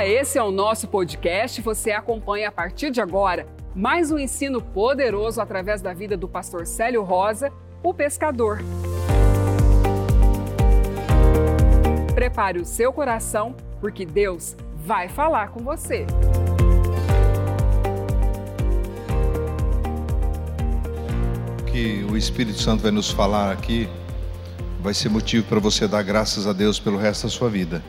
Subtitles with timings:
[0.00, 1.60] Olá, esse é o nosso podcast.
[1.60, 6.66] Você acompanha a partir de agora mais um ensino poderoso através da vida do pastor
[6.66, 7.52] Célio Rosa,
[7.82, 8.60] o pescador.
[12.14, 16.06] Prepare o seu coração, porque Deus vai falar com você.
[21.70, 23.86] Que o Espírito Santo vai nos falar aqui
[24.80, 27.82] vai ser motivo para você dar graças a Deus pelo resto da sua vida.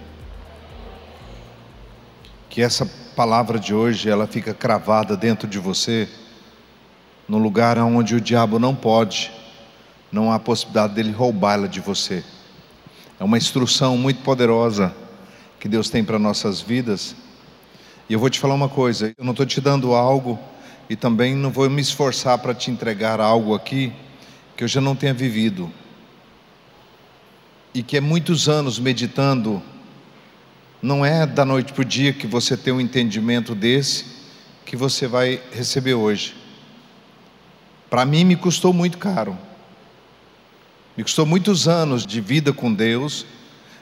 [2.51, 6.09] Que essa palavra de hoje ela fica cravada dentro de você,
[7.25, 9.31] no lugar onde o diabo não pode,
[10.11, 12.21] não há possibilidade dele roubá-la de você.
[13.17, 14.93] É uma instrução muito poderosa
[15.61, 17.15] que Deus tem para nossas vidas.
[18.09, 20.37] E eu vou te falar uma coisa: eu não estou te dando algo
[20.89, 23.93] e também não vou me esforçar para te entregar algo aqui
[24.57, 25.71] que eu já não tenha vivido
[27.73, 29.63] e que é muitos anos meditando
[30.81, 34.05] não é da noite para o dia que você tem um entendimento desse
[34.65, 36.35] que você vai receber hoje.
[37.89, 39.37] Para mim, me custou muito caro.
[40.97, 43.25] Me custou muitos anos de vida com Deus,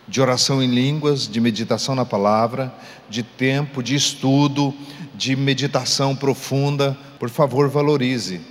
[0.08, 2.74] de oração em línguas, de meditação na palavra,
[3.10, 4.74] de tempo, de estudo,
[5.16, 6.98] de meditação profunda.
[7.18, 8.42] Por favor, valorize.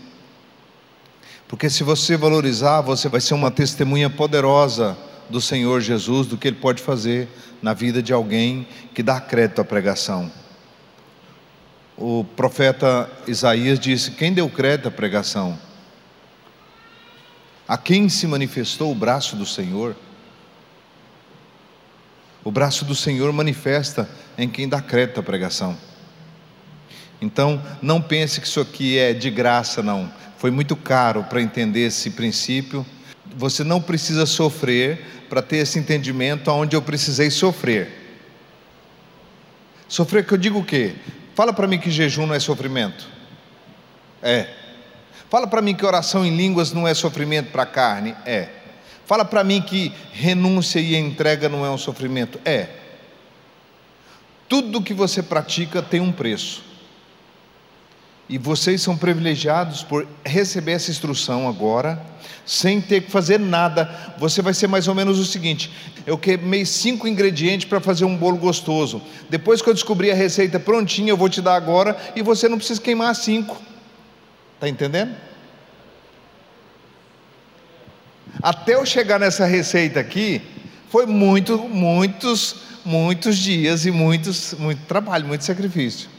[1.49, 4.97] Porque se você valorizar, você vai ser uma testemunha poderosa
[5.29, 7.29] do Senhor Jesus, do que Ele pode fazer
[7.63, 10.31] na vida de alguém que dá crédito à pregação.
[11.97, 15.59] O profeta Isaías disse: Quem deu crédito à pregação?
[17.67, 19.95] A quem se manifestou o braço do Senhor?
[22.43, 25.77] O braço do Senhor manifesta em quem dá crédito à pregação.
[27.21, 30.11] Então, não pense que isso aqui é de graça, não.
[30.39, 32.87] Foi muito caro para entender esse princípio.
[33.37, 37.89] Você não precisa sofrer para ter esse entendimento aonde eu precisei sofrer.
[39.89, 40.95] Sofrer que eu digo o quê?
[41.35, 43.09] Fala para mim que jejum não é sofrimento.
[44.23, 44.49] É.
[45.31, 48.15] Fala para mim que oração em línguas não é sofrimento para a carne.
[48.27, 48.49] É.
[49.07, 52.41] Fala para mim que renúncia e entrega não é um sofrimento.
[52.45, 52.69] É.
[54.49, 56.68] Tudo que você pratica tem um preço.
[58.29, 62.01] E vocês são privilegiados por receber essa instrução agora,
[62.45, 64.15] sem ter que fazer nada.
[64.19, 65.73] Você vai ser mais ou menos o seguinte:
[66.07, 69.01] eu queimei cinco ingredientes para fazer um bolo gostoso.
[69.31, 72.59] Depois que eu descobri a receita prontinha, eu vou te dar agora e você não
[72.59, 73.57] precisa queimar cinco.
[74.57, 75.15] Está entendendo?
[78.43, 80.43] Até eu chegar nessa receita aqui,
[80.91, 86.11] foi muito, muitos, muitos dias e muitos, muito trabalho, muito sacrifício.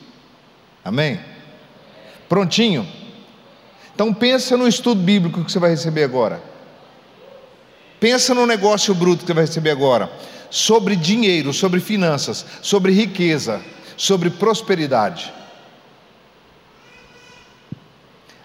[0.83, 1.19] Amém?
[2.29, 2.87] Prontinho?
[3.93, 6.41] Então pensa no estudo bíblico que você vai receber agora.
[7.99, 10.09] Pensa no negócio bruto que você vai receber agora.
[10.49, 13.61] Sobre dinheiro, sobre finanças, sobre riqueza,
[13.97, 15.33] sobre prosperidade.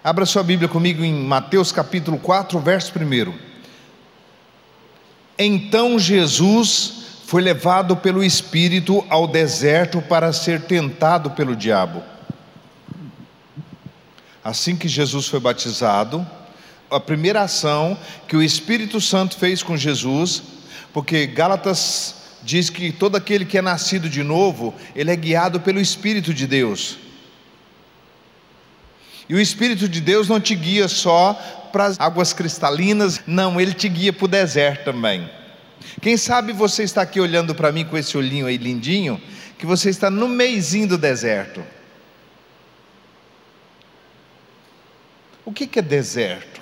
[0.03, 3.33] Abra sua Bíblia comigo em Mateus capítulo 4, verso 1.
[5.37, 12.03] Então Jesus foi levado pelo Espírito ao deserto para ser tentado pelo diabo.
[14.45, 16.23] Assim que Jesus foi batizado,
[16.91, 17.97] a primeira ação
[18.27, 20.43] que o Espírito Santo fez com Jesus,
[20.93, 22.13] porque Gálatas
[22.43, 26.45] diz que todo aquele que é nascido de novo, ele é guiado pelo Espírito de
[26.45, 26.95] Deus.
[29.27, 31.33] E o Espírito de Deus não te guia só
[31.73, 35.27] para as águas cristalinas, não, ele te guia para o deserto também.
[36.03, 39.19] Quem sabe você está aqui olhando para mim com esse olhinho aí lindinho,
[39.57, 41.63] que você está no meizinho do deserto.
[45.45, 46.59] O que é deserto?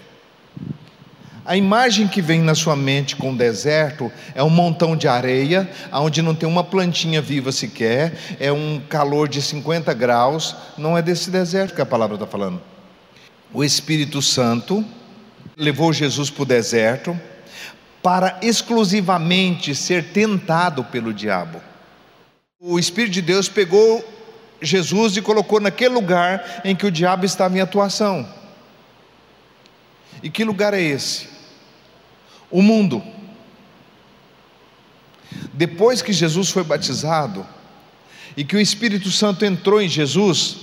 [1.45, 6.21] A imagem que vem na sua mente com deserto é um montão de areia, onde
[6.21, 10.53] não tem uma plantinha viva sequer, é um calor de 50 graus.
[10.77, 12.61] Não é desse deserto que a palavra está falando.
[13.53, 14.83] O Espírito Santo
[15.55, 17.17] levou Jesus para o deserto
[18.01, 21.61] para exclusivamente ser tentado pelo diabo.
[22.59, 24.03] O Espírito de Deus pegou
[24.61, 28.42] Jesus e colocou naquele lugar em que o diabo estava em atuação.
[30.21, 31.27] E que lugar é esse?
[32.51, 33.01] O mundo.
[35.53, 37.45] Depois que Jesus foi batizado
[38.35, 40.57] e que o Espírito Santo entrou em Jesus,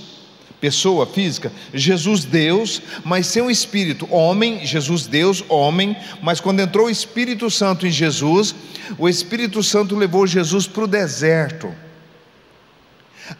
[0.59, 6.87] pessoa física, Jesus Deus, mas sem o Espírito, homem, Jesus Deus, homem, mas quando entrou
[6.87, 8.53] o Espírito Santo em Jesus,
[8.97, 11.73] o Espírito Santo levou Jesus para o deserto,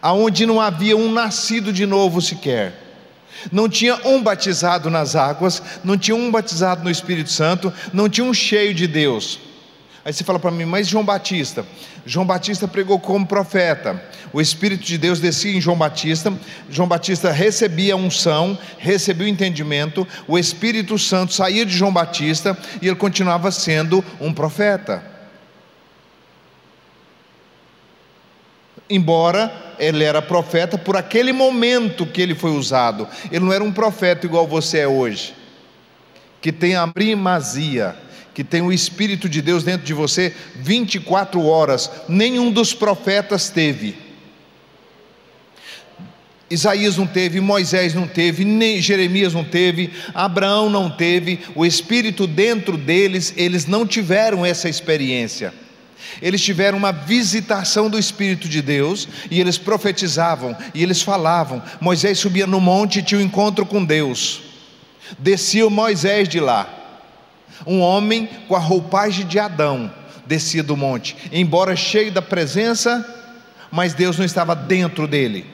[0.00, 2.81] aonde não havia um nascido de novo sequer.
[3.50, 8.24] Não tinha um batizado nas águas, não tinha um batizado no Espírito Santo, não tinha
[8.24, 9.40] um cheio de Deus.
[10.04, 11.64] Aí você fala para mim, mas João Batista?
[12.04, 14.02] João Batista pregou como profeta.
[14.32, 16.32] O Espírito de Deus descia em João Batista.
[16.68, 20.06] João Batista recebia a unção, recebia o entendimento.
[20.26, 25.11] O Espírito Santo saía de João Batista e ele continuava sendo um profeta.
[28.92, 33.72] Embora ele era profeta por aquele momento que ele foi usado, ele não era um
[33.72, 35.34] profeta igual você é hoje,
[36.42, 37.96] que tem a primazia
[38.34, 43.94] que tem o Espírito de Deus dentro de você 24 horas, nenhum dos profetas teve.
[46.50, 52.26] Isaías não teve, Moisés não teve, nem Jeremias não teve, Abraão não teve, o Espírito
[52.26, 55.52] dentro deles, eles não tiveram essa experiência.
[56.20, 61.62] Eles tiveram uma visitação do Espírito de Deus e eles profetizavam e eles falavam.
[61.80, 64.42] Moisés subia no monte e tinha um encontro com Deus.
[65.18, 66.78] Descia o Moisés de lá
[67.66, 69.92] um homem com a roupagem de Adão
[70.26, 73.04] descia do monte, embora cheio da presença,
[73.70, 75.44] mas Deus não estava dentro dele.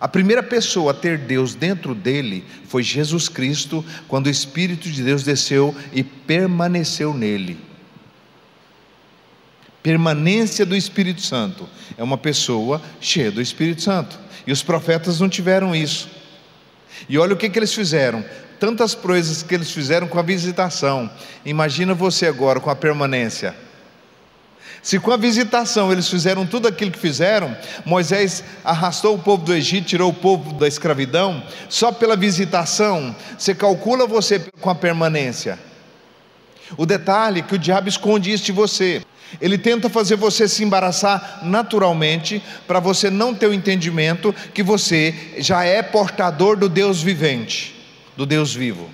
[0.00, 5.02] A primeira pessoa a ter Deus dentro dele foi Jesus Cristo, quando o Espírito de
[5.02, 7.58] Deus desceu e permaneceu nele.
[9.86, 15.28] Permanência do Espírito Santo é uma pessoa cheia do Espírito Santo, e os profetas não
[15.28, 16.08] tiveram isso.
[17.08, 18.24] E olha o que, que eles fizeram:
[18.58, 21.08] tantas coisas que eles fizeram com a visitação.
[21.44, 23.54] Imagina você agora com a permanência.
[24.82, 29.54] Se com a visitação eles fizeram tudo aquilo que fizeram, Moisés arrastou o povo do
[29.54, 35.56] Egito, tirou o povo da escravidão, só pela visitação, você calcula você com a permanência.
[36.76, 39.05] O detalhe é que o diabo esconde isso de você.
[39.40, 45.14] Ele tenta fazer você se embaraçar naturalmente, para você não ter o entendimento que você
[45.38, 47.76] já é portador do Deus vivente
[48.16, 48.90] do Deus vivo.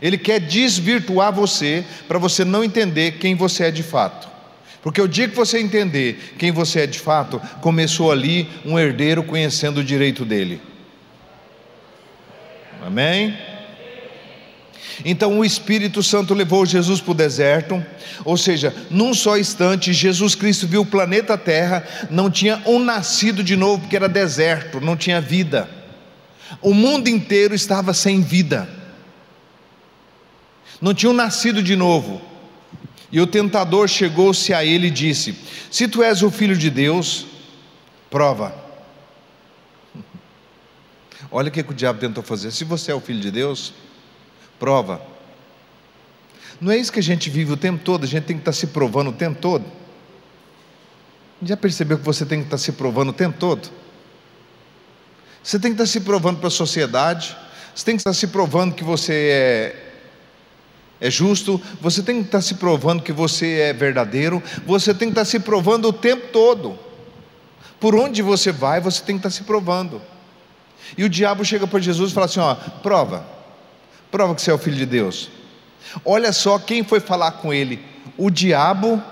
[0.00, 4.28] Ele quer desvirtuar você para você não entender quem você é de fato.
[4.82, 9.22] Porque o dia que você entender quem você é de fato, começou ali um herdeiro
[9.22, 10.60] conhecendo o direito dele.
[12.84, 13.51] Amém?
[15.04, 17.84] Então o Espírito Santo levou Jesus para o deserto,
[18.24, 23.42] ou seja, num só instante, Jesus Cristo viu o planeta Terra, não tinha um nascido
[23.42, 25.68] de novo, porque era deserto, não tinha vida.
[26.60, 28.68] O mundo inteiro estava sem vida,
[30.80, 32.20] não tinham nascido de novo.
[33.10, 35.36] E o tentador chegou-se a ele e disse:
[35.70, 37.26] Se tu és o filho de Deus,
[38.10, 38.54] prova.
[41.30, 42.50] Olha o que o diabo tentou fazer.
[42.50, 43.74] Se você é o filho de Deus,
[44.62, 45.02] prova.
[46.60, 48.52] Não é isso que a gente vive o tempo todo, a gente tem que estar
[48.52, 49.64] se provando o tempo todo.
[51.42, 53.68] Já percebeu que você tem que estar se provando o tempo todo?
[55.42, 57.36] Você tem que estar se provando para a sociedade,
[57.74, 59.12] você tem que estar se provando que você
[61.00, 65.08] é, é justo, você tem que estar se provando que você é verdadeiro, você tem
[65.08, 66.78] que estar se provando o tempo todo.
[67.80, 70.00] Por onde você vai, você tem que estar se provando.
[70.96, 73.41] E o diabo chega para Jesus e fala assim: ó, prova,
[74.12, 75.30] prova que você é o filho de Deus.
[76.04, 77.80] Olha só quem foi falar com ele.
[78.18, 79.02] O diabo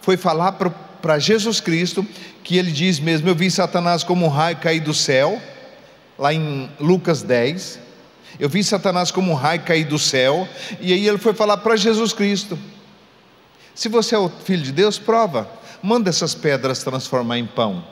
[0.00, 2.06] foi falar para Jesus Cristo,
[2.44, 5.42] que ele diz mesmo: Eu vi Satanás como um raio cair do céu
[6.16, 7.80] lá em Lucas 10.
[8.38, 10.48] Eu vi Satanás como um raio cair do céu,
[10.80, 12.56] e aí ele foi falar para Jesus Cristo:
[13.74, 15.50] Se você é o filho de Deus, prova,
[15.82, 17.84] manda essas pedras transformar em pão.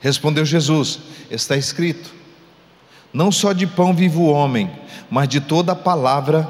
[0.00, 2.14] Respondeu Jesus: Está escrito:
[3.16, 4.70] Não só de pão vive o homem,
[5.10, 6.46] mas de toda a palavra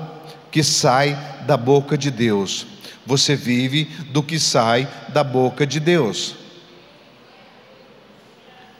[0.50, 2.66] que sai da boca de Deus.
[3.06, 6.35] Você vive do que sai da boca de Deus.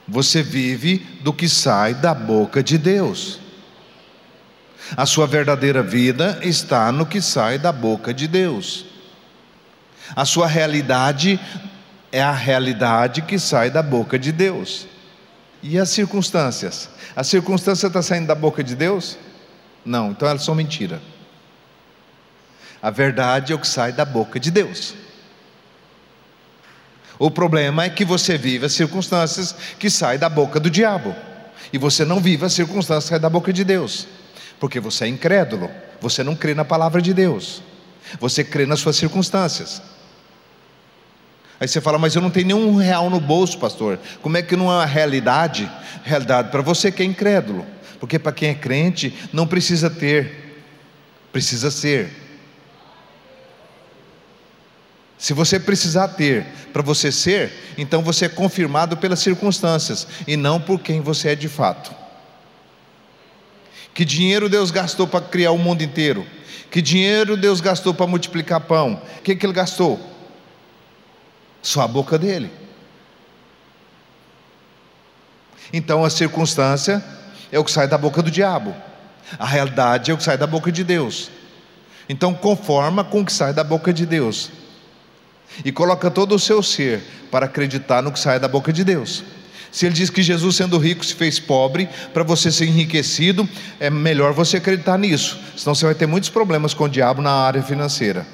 [0.09, 3.39] Você vive do que sai da boca de Deus.
[4.97, 8.85] A sua verdadeira vida está no que sai da boca de Deus.
[10.17, 11.39] A sua realidade
[12.11, 14.89] é a realidade que sai da boca de Deus.
[15.69, 16.89] E as circunstâncias?
[17.17, 19.19] A circunstância está saindo da boca de Deus?
[19.85, 21.03] Não, então elas são mentira.
[22.81, 24.95] A verdade é o que sai da boca de Deus.
[27.19, 31.17] O problema é que você vive as circunstâncias que saem da boca do diabo.
[31.73, 34.07] E você não vive as circunstâncias que saem da boca de Deus.
[34.61, 35.69] Porque você é incrédulo.
[36.01, 37.61] Você não crê na palavra de Deus.
[38.21, 39.83] Você crê nas suas circunstâncias.
[41.59, 43.99] Aí você fala, mas eu não tenho nenhum real no bolso, pastor.
[44.21, 45.71] Como é que não é uma realidade?
[46.05, 47.65] Realidade para você que é incrédulo.
[47.99, 50.63] Porque para quem é crente, não precisa ter,
[51.33, 52.11] precisa ser.
[55.17, 56.45] Se você precisar ter
[56.75, 61.35] para você ser, então você é confirmado pelas circunstâncias e não por quem você é
[61.35, 61.91] de fato.
[63.95, 66.27] Que dinheiro Deus gastou para criar o mundo inteiro?
[66.71, 69.01] Que dinheiro Deus gastou para multiplicar pão?
[69.19, 69.99] O que, que ele gastou?
[71.67, 72.49] Só a boca dele.
[75.73, 77.05] Então a circunstância
[77.51, 78.73] é o que sai da boca do diabo,
[79.37, 81.29] a realidade é o que sai da boca de Deus.
[82.09, 84.53] Então conforma com o que sai da boca de Deus
[85.65, 89.25] e coloca todo o seu ser para acreditar no que sai da boca de Deus.
[89.73, 93.49] Se ele diz que Jesus, sendo rico, se fez pobre para você ser enriquecido,
[93.81, 97.33] é melhor você acreditar nisso, senão você vai ter muitos problemas com o diabo na
[97.33, 98.25] área financeira.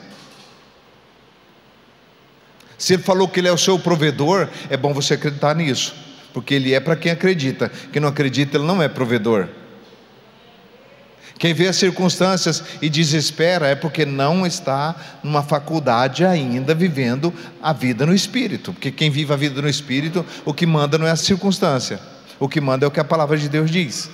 [2.82, 5.94] Se ele falou que ele é o seu provedor, é bom você acreditar nisso,
[6.34, 9.46] porque ele é para quem acredita, quem não acredita, ele não é provedor.
[11.38, 17.72] Quem vê as circunstâncias e desespera é porque não está numa faculdade ainda vivendo a
[17.72, 18.72] vida no espírito.
[18.72, 22.00] Porque quem vive a vida no espírito, o que manda não é a circunstância,
[22.40, 24.10] o que manda é o que a palavra de Deus diz.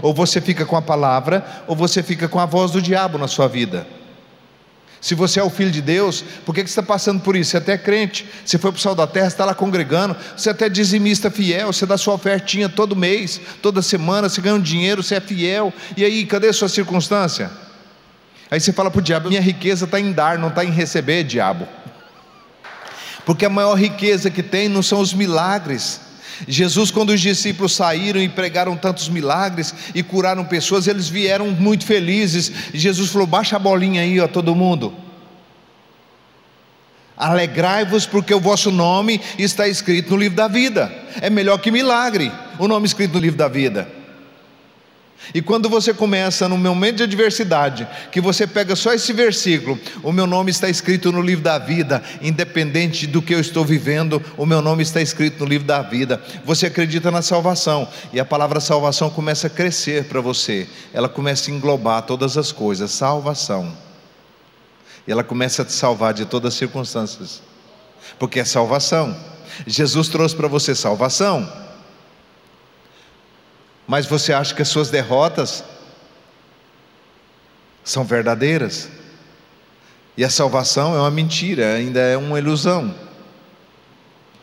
[0.00, 3.28] Ou você fica com a palavra, ou você fica com a voz do diabo na
[3.28, 3.99] sua vida.
[5.00, 7.52] Se você é o filho de Deus, por que, que você está passando por isso?
[7.52, 10.50] Você é até crente, você foi para o céu da terra, está lá congregando, você
[10.50, 14.60] é até dizimista fiel, você dá sua ofertinha todo mês, toda semana, você ganha um
[14.60, 15.72] dinheiro, você é fiel.
[15.96, 17.50] E aí, cadê a sua circunstância?
[18.50, 21.24] Aí você fala para o diabo: minha riqueza está em dar, não está em receber,
[21.24, 21.66] diabo.
[23.24, 26.00] Porque a maior riqueza que tem não são os milagres,
[26.48, 31.84] Jesus, quando os discípulos saíram e pregaram tantos milagres e curaram pessoas, eles vieram muito
[31.84, 32.50] felizes.
[32.72, 34.94] Jesus falou: baixa a bolinha aí, ó, todo mundo.
[37.16, 40.90] Alegrai-vos, porque o vosso nome está escrito no livro da vida.
[41.20, 43.99] É melhor que milagre, o nome escrito no livro da vida.
[45.34, 50.12] E quando você começa no momento de adversidade, que você pega só esse versículo, o
[50.12, 54.44] meu nome está escrito no livro da vida, independente do que eu estou vivendo, o
[54.44, 56.20] meu nome está escrito no livro da vida.
[56.44, 61.50] Você acredita na salvação, e a palavra salvação começa a crescer para você, ela começa
[61.50, 63.72] a englobar todas as coisas, salvação.
[65.06, 67.42] E ela começa a te salvar de todas as circunstâncias,
[68.18, 69.16] porque é salvação.
[69.66, 71.69] Jesus trouxe para você salvação
[73.90, 75.64] mas você acha que as suas derrotas
[77.82, 78.88] são verdadeiras?
[80.16, 82.94] E a salvação é uma mentira, ainda é uma ilusão.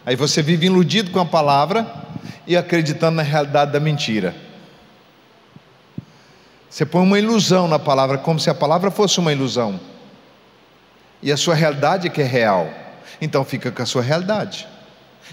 [0.05, 1.89] Aí você vive iludido com a palavra
[2.45, 4.35] e acreditando na realidade da mentira.
[6.69, 9.79] Você põe uma ilusão na palavra, como se a palavra fosse uma ilusão.
[11.23, 12.69] E a sua realidade é que é real.
[13.21, 14.67] Então fica com a sua realidade.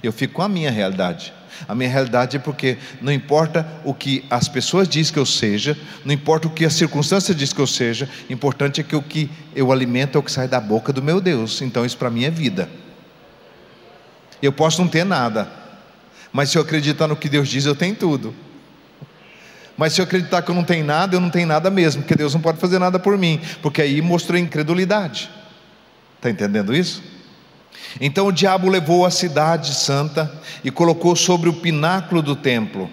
[0.02, 1.32] Eu fico com a minha realidade.
[1.68, 5.78] A minha realidade é porque não importa o que as pessoas dizem que eu seja,
[6.04, 9.30] não importa o que a circunstância diz que eu seja, importante é que o que
[9.54, 11.62] eu alimento é o que sai da boca do meu Deus.
[11.62, 12.68] Então isso para mim é vida.
[14.42, 15.48] Eu posso não ter nada,
[16.32, 18.34] mas se eu acreditar no que Deus diz, eu tenho tudo.
[19.76, 22.14] Mas se eu acreditar que eu não tenho nada, eu não tenho nada mesmo, porque
[22.14, 25.30] Deus não pode fazer nada por mim, porque aí mostrou incredulidade.
[26.16, 27.02] Está entendendo isso?
[28.00, 30.32] Então o diabo levou a cidade santa
[30.62, 32.90] e colocou sobre o pináculo do templo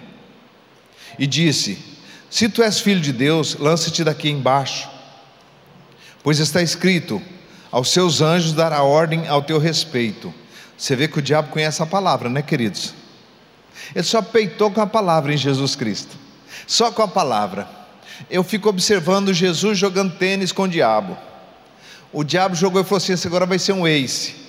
[1.18, 1.78] e disse:
[2.30, 4.88] Se tu és filho de Deus, lança-te daqui embaixo,
[6.22, 7.20] pois está escrito:
[7.70, 10.32] Aos seus anjos dará ordem ao teu respeito.
[10.76, 12.94] Você vê que o diabo conhece a palavra, né, queridos?
[13.94, 16.16] Ele só peitou com a palavra em Jesus Cristo,
[16.66, 17.68] só com a palavra.
[18.30, 21.16] Eu fico observando Jesus jogando tênis com o diabo.
[22.12, 24.41] O diabo jogou e falou assim: agora vai ser um ace.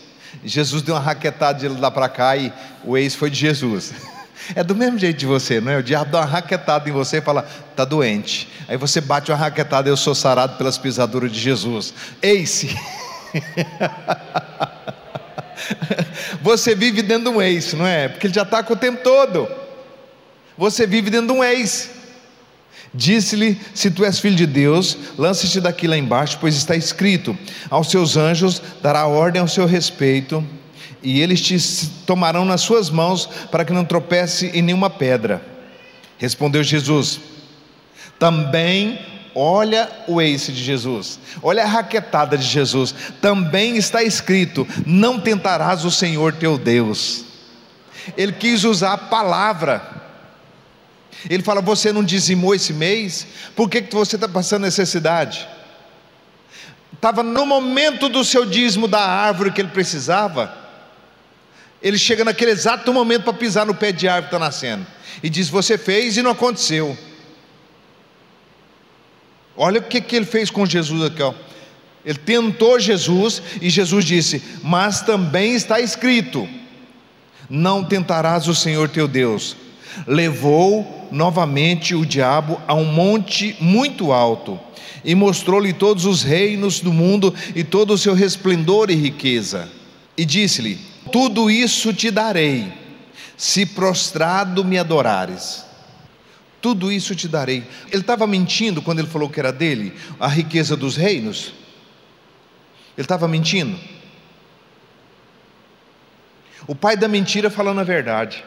[0.43, 2.51] Jesus deu uma raquetada de lá para cá e
[2.83, 3.93] o ex foi de Jesus.
[4.55, 5.77] É do mesmo jeito de você, não é?
[5.77, 8.49] O diabo dá uma raquetada em você e fala, está doente.
[8.67, 11.93] Aí você bate uma raquetada, eu sou sarado pelas pisaduras de Jesus.
[12.21, 12.77] Ace.
[16.41, 18.09] Você vive dentro de um ex, não é?
[18.09, 19.47] Porque ele já está com o tempo todo.
[20.57, 21.89] Você vive dentro de um ex.
[22.93, 27.35] Disse-lhe: Se tu és filho de Deus, lance-te daqui lá embaixo, pois está escrito:
[27.69, 30.45] Aos seus anjos dará ordem ao seu respeito,
[31.01, 31.57] e eles te
[32.05, 35.43] tomarão nas suas mãos para que não tropece em nenhuma pedra.
[36.19, 37.19] Respondeu Jesus:
[38.19, 38.99] Também
[39.33, 42.93] olha o ace de Jesus, olha a raquetada de Jesus.
[43.19, 47.25] Também está escrito: Não tentarás o Senhor teu Deus.
[48.15, 50.02] Ele quis usar a palavra
[51.29, 53.27] ele fala: Você não dizimou esse mês?
[53.55, 55.47] Por que, que você está passando necessidade?
[56.93, 60.55] Estava no momento do seu dízimo da árvore que ele precisava.
[61.81, 64.85] Ele chega naquele exato momento para pisar no pé de árvore que está nascendo.
[65.21, 66.97] E diz: Você fez e não aconteceu.
[69.55, 71.21] Olha o que, que ele fez com Jesus aqui.
[71.21, 71.33] Ó.
[72.05, 76.47] Ele tentou Jesus e Jesus disse: Mas também está escrito:
[77.49, 79.55] Não tentarás o Senhor teu Deus.
[80.07, 84.59] Levou novamente o diabo a um monte muito alto
[85.05, 89.69] e mostrou-lhe todos os reinos do mundo e todo o seu resplendor e riqueza.
[90.17, 90.79] E disse-lhe:
[91.11, 92.73] Tudo isso te darei,
[93.37, 95.63] se prostrado me adorares.
[96.59, 97.63] Tudo isso te darei.
[97.91, 101.53] Ele estava mentindo quando ele falou que era dele a riqueza dos reinos?
[102.97, 103.77] Ele estava mentindo?
[106.65, 108.43] O pai da mentira falando a verdade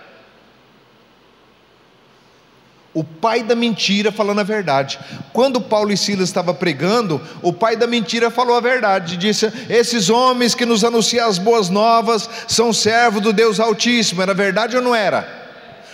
[2.97, 4.99] o pai da mentira falando a verdade.
[5.31, 10.09] Quando Paulo e Silas estavam pregando, o pai da mentira falou a verdade, disse: Esses
[10.09, 14.23] homens que nos anunciam as boas novas são servos do Deus Altíssimo.
[14.23, 15.29] Era verdade ou não era?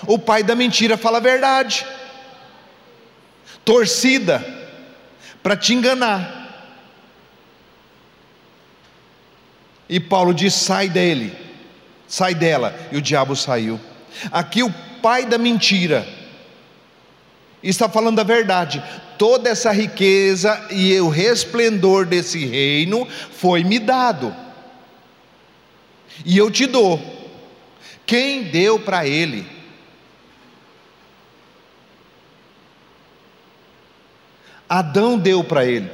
[0.06, 1.85] O pai da mentira fala a verdade,
[3.64, 4.40] torcida,
[5.42, 6.71] para te enganar.
[9.88, 11.37] E Paulo diz: sai dele,
[12.06, 13.80] sai dela, e o diabo saiu.
[14.30, 16.22] Aqui o pai da mentira
[17.62, 18.83] está falando a verdade.
[19.19, 24.35] Toda essa riqueza e o resplendor desse reino foi me dado.
[26.25, 27.00] E eu te dou.
[28.04, 29.47] Quem deu para ele?
[34.69, 35.90] Adão deu para ele.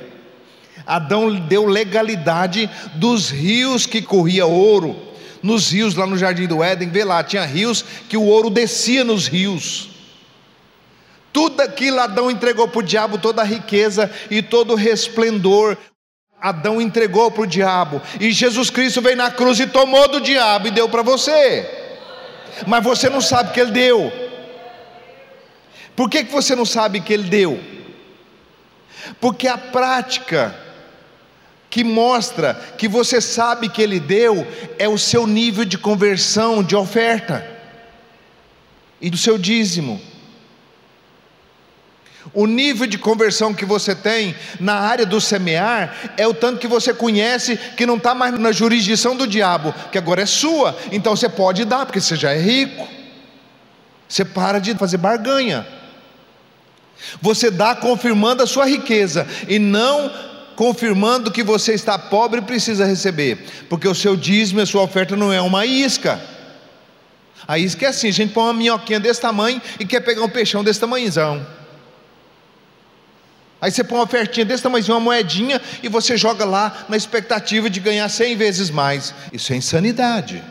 [0.86, 4.96] Adão deu legalidade dos rios que corria ouro.
[5.42, 9.04] Nos rios lá no jardim do Éden, vê lá, tinha rios que o ouro descia
[9.04, 9.97] nos rios.
[11.38, 15.76] Tudo aquilo Adão entregou para o diabo, toda a riqueza e todo o resplendor.
[16.40, 20.66] Adão entregou para o diabo, e Jesus Cristo veio na cruz e tomou do diabo
[20.66, 21.64] e deu para você,
[22.66, 24.12] mas você não sabe que ele deu.
[25.94, 27.60] Por que, que você não sabe que ele deu?
[29.20, 30.52] Porque a prática
[31.70, 34.44] que mostra que você sabe que ele deu
[34.76, 37.48] é o seu nível de conversão, de oferta
[39.00, 40.17] e do seu dízimo.
[42.34, 46.66] O nível de conversão que você tem na área do semear é o tanto que
[46.66, 51.16] você conhece que não está mais na jurisdição do diabo, que agora é sua, então
[51.16, 52.86] você pode dar, porque você já é rico.
[54.08, 55.66] Você para de fazer barganha.
[57.20, 60.10] Você dá confirmando a sua riqueza e não
[60.56, 65.14] confirmando que você está pobre e precisa receber, porque o seu dízimo a sua oferta
[65.14, 66.20] não é uma isca.
[67.46, 70.28] A isca é assim: a gente põe uma minhoquinha desse tamanho e quer pegar um
[70.28, 71.46] peixão desse tamanhozão.
[73.60, 77.68] Aí você põe uma ofertinha desse tamanho, uma moedinha, e você joga lá na expectativa
[77.68, 79.12] de ganhar cem vezes mais.
[79.32, 80.42] Isso é insanidade.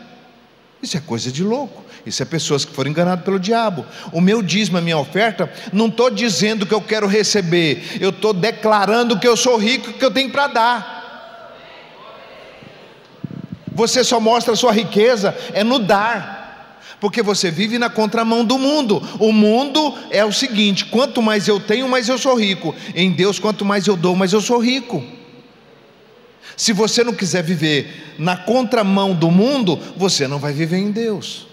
[0.82, 1.84] Isso é coisa de louco.
[2.04, 3.84] Isso é pessoas que foram enganadas pelo diabo.
[4.12, 8.32] O meu dízimo, a minha oferta, não estou dizendo que eu quero receber, eu estou
[8.32, 10.98] declarando que eu sou rico e que eu tenho para dar.
[13.72, 16.37] Você só mostra a sua riqueza é no dar
[17.00, 19.02] porque você vive na contramão do mundo.
[19.18, 22.74] O mundo é o seguinte: quanto mais eu tenho, mais eu sou rico.
[22.94, 25.02] Em Deus, quanto mais eu dou, mais eu sou rico.
[26.56, 31.46] Se você não quiser viver na contramão do mundo, você não vai viver em Deus.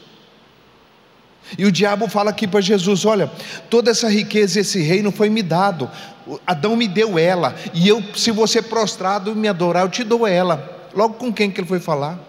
[1.60, 3.32] E o diabo fala aqui para Jesus: Olha,
[3.70, 5.90] toda essa riqueza, esse reino foi me dado.
[6.46, 10.90] Adão me deu ela, e eu, se você prostrado me adorar, eu te dou ela.
[10.96, 12.20] Logo com quem que ele foi falar?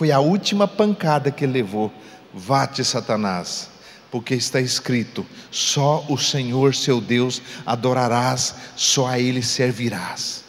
[0.00, 1.92] Foi a última pancada que ele levou.
[2.32, 3.68] Vate, Satanás,
[4.10, 10.42] porque está escrito: só o Senhor seu Deus adorarás, só a Ele servirás.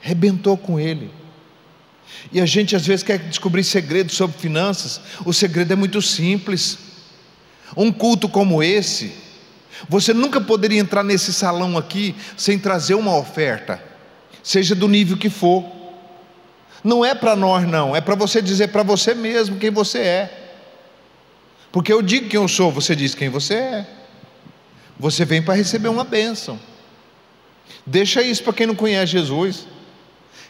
[0.00, 1.10] Rebentou com ele.
[2.30, 5.00] E a gente às vezes quer descobrir segredos sobre finanças.
[5.24, 6.78] O segredo é muito simples.
[7.76, 9.12] Um culto como esse,
[9.88, 13.82] você nunca poderia entrar nesse salão aqui sem trazer uma oferta,
[14.40, 15.81] seja do nível que for.
[16.82, 20.38] Não é para nós, não, é para você dizer para você mesmo quem você é.
[21.70, 23.86] Porque eu digo quem eu sou, você diz quem você é.
[24.98, 26.60] Você vem para receber uma bênção.
[27.86, 29.66] Deixa isso para quem não conhece Jesus.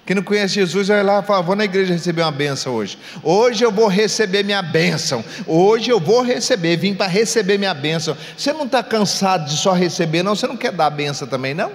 [0.05, 2.99] Quem não conhece Jesus vai lá e fala: Vou na igreja receber uma benção hoje.
[3.23, 5.25] Hoje eu vou receber minha bênção.
[5.47, 8.17] Hoje eu vou receber, vim para receber minha bênção.
[8.37, 10.35] Você não está cansado de só receber, não?
[10.35, 11.71] Você não quer dar a benção também, não?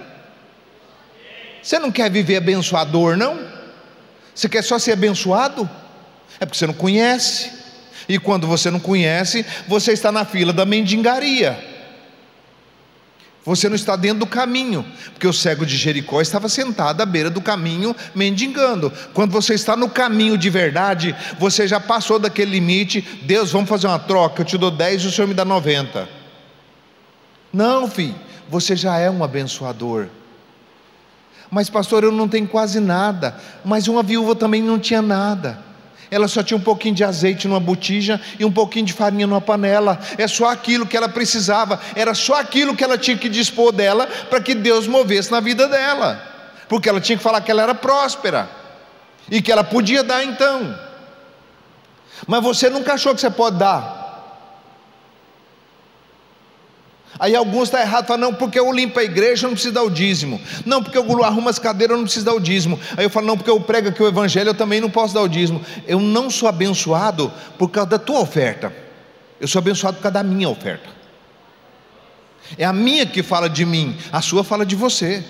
[1.62, 3.57] Você não quer viver abençoador, não?
[4.38, 5.68] Você quer só ser abençoado?
[6.38, 7.50] É porque você não conhece.
[8.08, 11.58] E quando você não conhece, você está na fila da mendigaria.
[13.44, 17.28] Você não está dentro do caminho, porque o cego de Jericó estava sentado à beira
[17.28, 18.92] do caminho mendigando.
[19.12, 23.00] Quando você está no caminho de verdade, você já passou daquele limite.
[23.22, 24.42] Deus, vamos fazer uma troca.
[24.42, 26.08] Eu te dou 10 e o Senhor me dá 90.
[27.52, 28.14] Não, filho,
[28.48, 30.08] você já é um abençoador.
[31.50, 33.36] Mas, pastor, eu não tenho quase nada.
[33.64, 35.58] Mas uma viúva também não tinha nada.
[36.10, 39.40] Ela só tinha um pouquinho de azeite numa botija e um pouquinho de farinha numa
[39.40, 39.98] panela.
[40.16, 44.06] É só aquilo que ela precisava, era só aquilo que ela tinha que dispor dela
[44.30, 46.22] para que Deus movesse na vida dela.
[46.68, 48.48] Porque ela tinha que falar que ela era próspera
[49.30, 50.78] e que ela podia dar então.
[52.26, 53.97] Mas você nunca achou que você pode dar.
[57.18, 59.74] Aí alguns estão tá errados, falam, não, porque eu limpo a igreja, eu não preciso
[59.74, 60.40] dar o dízimo.
[60.64, 62.78] Não, porque eu arrumo as cadeiras, eu não preciso dar o dízimo.
[62.96, 65.22] Aí eu falo, não, porque eu prego aqui o evangelho, eu também não posso dar
[65.22, 65.60] o dízimo.
[65.86, 68.72] Eu não sou abençoado por causa da tua oferta.
[69.40, 70.88] Eu sou abençoado por causa da minha oferta.
[72.56, 75.24] É a minha que fala de mim, a sua fala de você.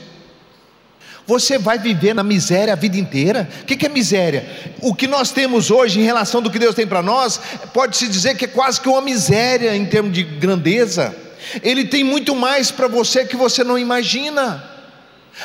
[1.28, 3.46] Você vai viver na miséria a vida inteira?
[3.60, 4.48] O que é miséria?
[4.80, 7.38] O que nós temos hoje em relação do que Deus tem para nós,
[7.74, 11.14] pode-se dizer que é quase que uma miséria em termos de grandeza.
[11.62, 14.64] Ele tem muito mais para você que você não imagina,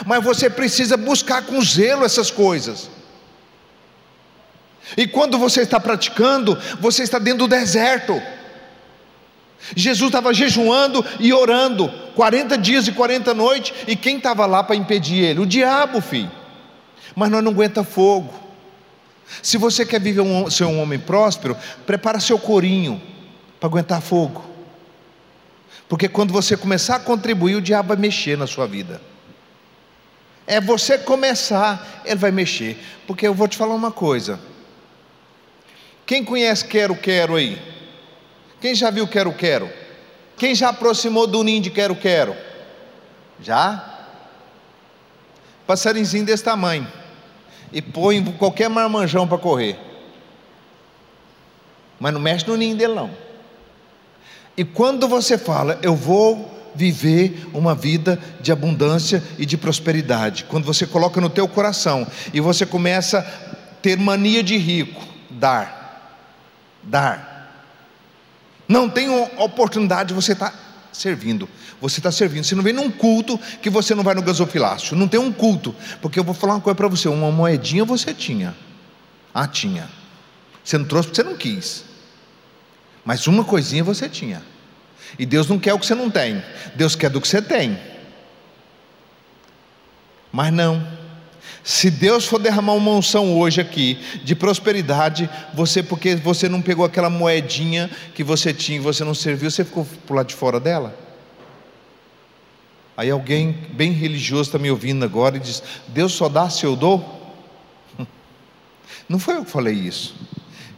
[0.05, 2.89] mas você precisa buscar com zelo essas coisas.
[4.95, 8.21] E quando você está praticando, você está dentro do deserto.
[9.75, 14.75] Jesus estava jejuando e orando, 40 dias e 40 noites, e quem estava lá para
[14.75, 15.39] impedir ele?
[15.39, 16.31] O diabo, filho.
[17.15, 18.33] Mas nós não aguenta fogo.
[19.41, 23.01] Se você quer viver um, ser um homem próspero, prepara seu corinho
[23.59, 24.43] para aguentar fogo.
[25.87, 29.01] Porque quando você começar a contribuir, o diabo vai mexer na sua vida.
[30.45, 32.77] É você começar, ele vai mexer.
[33.07, 34.39] Porque eu vou te falar uma coisa.
[36.05, 37.72] Quem conhece Quero Quero aí?
[38.63, 39.69] Quem já viu Quero Quero?
[40.37, 42.33] Quem já aproximou do ninho de Quero Quero?
[43.41, 44.05] Já?
[45.67, 46.87] Passarinzinho desse tamanho.
[47.73, 49.77] E põe qualquer marmanjão para correr.
[51.99, 53.11] Mas não mexe no ninho dele não.
[54.55, 60.63] E quando você fala, eu vou viver uma vida de abundância e de prosperidade, quando
[60.63, 66.23] você coloca no teu coração e você começa a ter mania de rico, dar,
[66.81, 67.32] dar.
[68.73, 69.07] Não tem
[69.37, 70.51] oportunidade, você está
[70.91, 71.47] servindo.
[71.79, 72.43] Você está servindo.
[72.43, 74.97] Você não vem num culto que você não vai no gasofilácio.
[74.97, 75.75] Não tem um culto.
[76.01, 78.55] Porque eu vou falar uma coisa para você: uma moedinha você tinha.
[79.31, 79.87] Ah, tinha.
[80.63, 81.83] Você não trouxe porque você não quis.
[83.05, 84.41] Mas uma coisinha você tinha.
[85.19, 87.77] E Deus não quer o que você não tem, Deus quer do que você tem.
[90.31, 90.81] Mas não.
[91.63, 96.83] Se Deus for derramar uma unção hoje aqui de prosperidade, você porque você não pegou
[96.83, 100.59] aquela moedinha que você tinha e você não serviu, você ficou por lado de fora
[100.59, 100.93] dela?
[102.97, 106.75] Aí alguém bem religioso está me ouvindo agora e diz: Deus só dá se eu
[106.75, 107.33] dou?
[109.09, 110.15] Não foi eu que falei isso.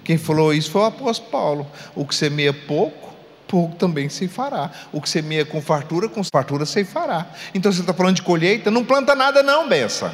[0.03, 1.71] Quem falou isso foi o apóstolo Paulo.
[1.93, 3.13] O que semeia pouco,
[3.47, 4.71] pouco também se fará.
[4.93, 7.27] O que semeia com fartura, com fartura se fará.
[7.53, 8.71] Então você está falando de colheita?
[8.71, 10.13] Não planta nada, não, benção.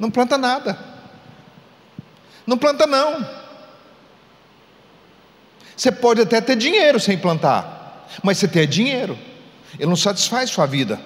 [0.00, 0.78] Não planta nada.
[2.46, 3.24] Não planta, não.
[5.76, 9.16] Você pode até ter dinheiro sem plantar, mas você tem dinheiro,
[9.78, 11.00] ele não satisfaz sua vida.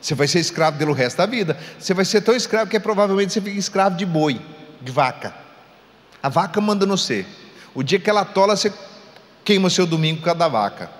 [0.00, 1.58] Você vai ser escravo dele o resto da vida.
[1.78, 4.40] Você vai ser tão escravo que é, provavelmente você fica escravo de boi,
[4.80, 5.34] de vaca.
[6.22, 7.26] A vaca manda no ser.
[7.74, 8.72] O dia que ela tola, você
[9.44, 10.99] queima seu domingo por causa da vaca.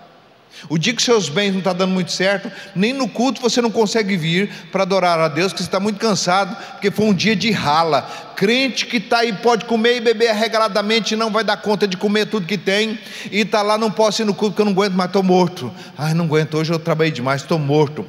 [0.69, 3.63] O dia que seus bens não estão tá dando muito certo, nem no culto você
[3.63, 7.15] não consegue vir para adorar a Deus, porque você está muito cansado, porque foi um
[7.15, 8.03] dia de rala.
[8.37, 12.27] Crente que está aí pode comer e beber arregaladamente, não vai dar conta de comer
[12.27, 12.99] tudo que tem,
[13.31, 15.73] e está lá, não posso ir no culto porque eu não aguento mais, estou morto.
[15.97, 18.07] Ai, não aguento, hoje eu trabalhei demais, estou morto.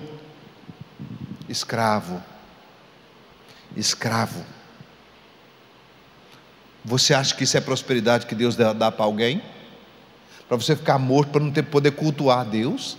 [1.47, 2.21] Escravo.
[3.75, 4.45] Escravo.
[6.83, 9.41] Você acha que isso é prosperidade que Deus dá para alguém?
[10.51, 12.97] Para você ficar morto, para não ter poder cultuar a Deus?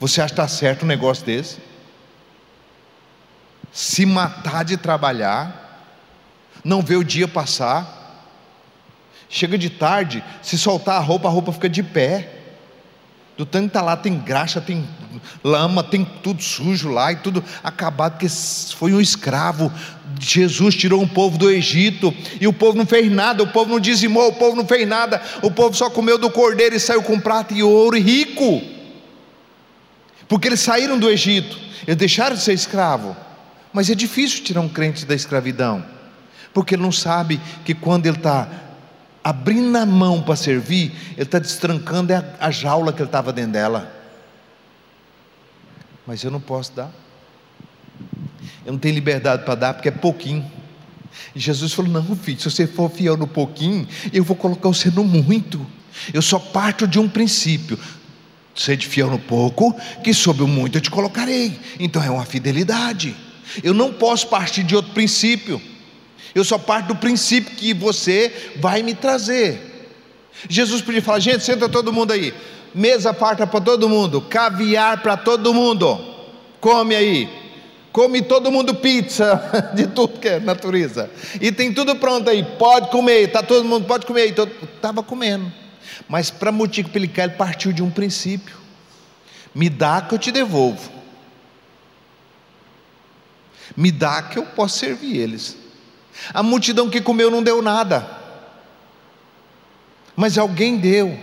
[0.00, 1.58] Você acha que está certo um negócio desse?
[3.70, 5.84] Se matar de trabalhar,
[6.64, 8.26] não ver o dia passar,
[9.28, 12.38] chega de tarde, se soltar a roupa, a roupa fica de pé.
[13.36, 14.88] Do tanto que está lá, tem graxa, tem
[15.44, 19.70] lama, tem tudo sujo lá e tudo acabado, porque foi um escravo.
[20.22, 23.80] Jesus tirou um povo do Egito e o povo não fez nada, o povo não
[23.80, 27.18] dizimou, o povo não fez nada, o povo só comeu do cordeiro e saiu com
[27.18, 28.62] prata e ouro e rico,
[30.28, 33.16] porque eles saíram do Egito, eles deixaram de ser escravo.
[33.72, 35.84] Mas é difícil tirar um crente da escravidão,
[36.52, 38.48] porque ele não sabe que quando ele está
[39.24, 43.52] abrindo a mão para servir, ele está destrancando a, a jaula que ele estava dentro
[43.52, 43.90] dela.
[46.06, 46.90] Mas eu não posso dar.
[48.64, 50.44] Eu não tenho liberdade para dar porque é pouquinho.
[51.34, 54.90] E Jesus falou: Não, filho, se você for fiel no pouquinho, eu vou colocar você
[54.90, 55.64] no muito.
[56.12, 57.78] Eu só parto de um princípio:
[58.54, 61.58] sede fiel no pouco, que sob o muito eu te colocarei.
[61.78, 63.14] Então é uma fidelidade.
[63.62, 65.60] Eu não posso partir de outro princípio.
[66.34, 69.90] Eu só parto do princípio que você vai me trazer.
[70.48, 72.32] Jesus podia falar: gente, senta todo mundo aí,
[72.74, 76.00] mesa farta para todo mundo, caviar para todo mundo,
[76.60, 77.41] come aí.
[77.92, 81.10] Come todo mundo pizza, de tudo que é natureza.
[81.40, 84.34] E tem tudo pronto aí, pode comer, tá todo mundo, pode comer.
[84.74, 85.52] Estava comendo.
[86.08, 88.56] Mas para multiplicar, ele partiu de um princípio:
[89.54, 90.90] me dá que eu te devolvo.
[93.76, 95.56] Me dá que eu posso servir eles.
[96.32, 98.08] A multidão que comeu não deu nada,
[100.16, 101.18] mas alguém deu.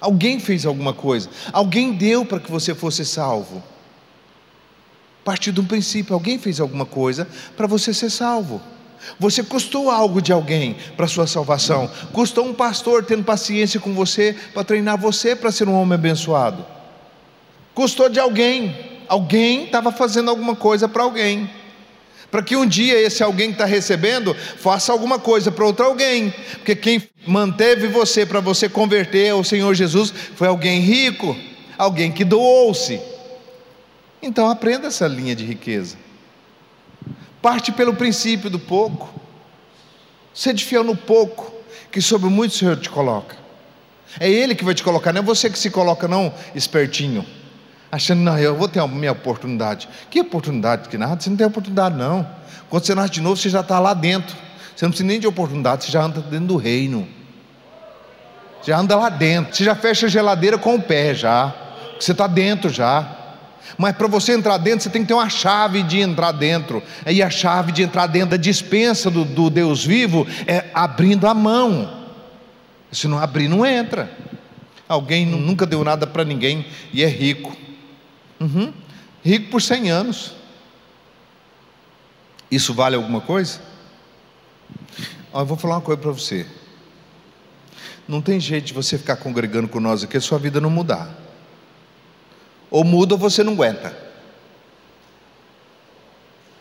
[0.00, 3.62] Alguém fez alguma coisa, alguém deu para que você fosse salvo.
[5.24, 8.60] Partir de um princípio, alguém fez alguma coisa para você ser salvo.
[9.18, 11.90] Você custou algo de alguém para sua salvação.
[12.12, 16.64] Custou um pastor tendo paciência com você para treinar você para ser um homem abençoado.
[17.74, 18.76] Custou de alguém.
[19.08, 21.50] Alguém estava fazendo alguma coisa para alguém
[22.32, 26.32] para que um dia esse alguém que está recebendo faça alguma coisa para outro alguém,
[26.54, 31.36] porque quem manteve você para você converter ao Senhor Jesus foi alguém rico,
[31.76, 32.98] alguém que doou-se.
[34.22, 35.96] Então aprenda essa linha de riqueza.
[37.42, 39.12] Parte pelo princípio do pouco.
[40.32, 41.52] Sede fiel no pouco,
[41.90, 43.36] que sobre muito o Senhor te coloca.
[44.20, 47.26] É Ele que vai te colocar, não é você que se coloca, não, espertinho
[47.92, 49.86] achando, não, eu vou ter a minha oportunidade.
[50.10, 50.88] Que oportunidade?
[50.88, 52.26] Que nada, você não tem oportunidade, não.
[52.70, 54.34] Quando você nasce de novo, você já está lá dentro.
[54.74, 57.06] Você não precisa nem de oportunidade, você já anda dentro do reino.
[58.62, 59.54] Já anda lá dentro.
[59.54, 61.54] Você já fecha a geladeira com o pé já.
[62.00, 63.18] Você está dentro já.
[63.78, 66.82] Mas para você entrar dentro, você tem que ter uma chave de entrar dentro.
[67.06, 71.34] E a chave de entrar dentro da dispensa do, do Deus vivo é abrindo a
[71.34, 72.02] mão.
[72.90, 74.10] Se não abrir, não entra.
[74.88, 77.56] Alguém nunca deu nada para ninguém e é rico.
[78.38, 78.72] Uhum.
[79.24, 80.34] Rico por 100 anos.
[82.50, 83.60] Isso vale alguma coisa?
[85.32, 86.46] eu vou falar uma coisa para você.
[88.06, 91.21] Não tem jeito de você ficar congregando com nós aqui, a sua vida não mudar.
[92.72, 93.94] Ou muda ou você não aguenta.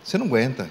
[0.04, 0.69] Você não aguenta.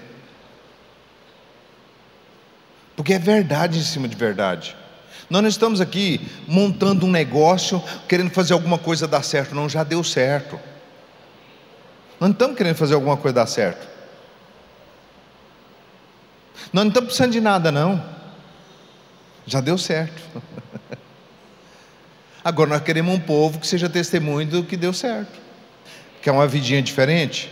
[2.95, 4.77] Porque é verdade em cima de verdade.
[5.31, 9.83] Nós não estamos aqui montando um negócio, querendo fazer alguma coisa dar certo, não, já
[9.83, 10.59] deu certo.
[12.19, 13.87] Nós não estamos querendo fazer alguma coisa dar certo.
[16.71, 18.05] Nós não estamos precisando de nada, não.
[19.47, 20.21] Já deu certo.
[22.43, 25.39] Agora nós queremos um povo que seja testemunho do que deu certo.
[26.21, 27.49] Quer uma vidinha diferente?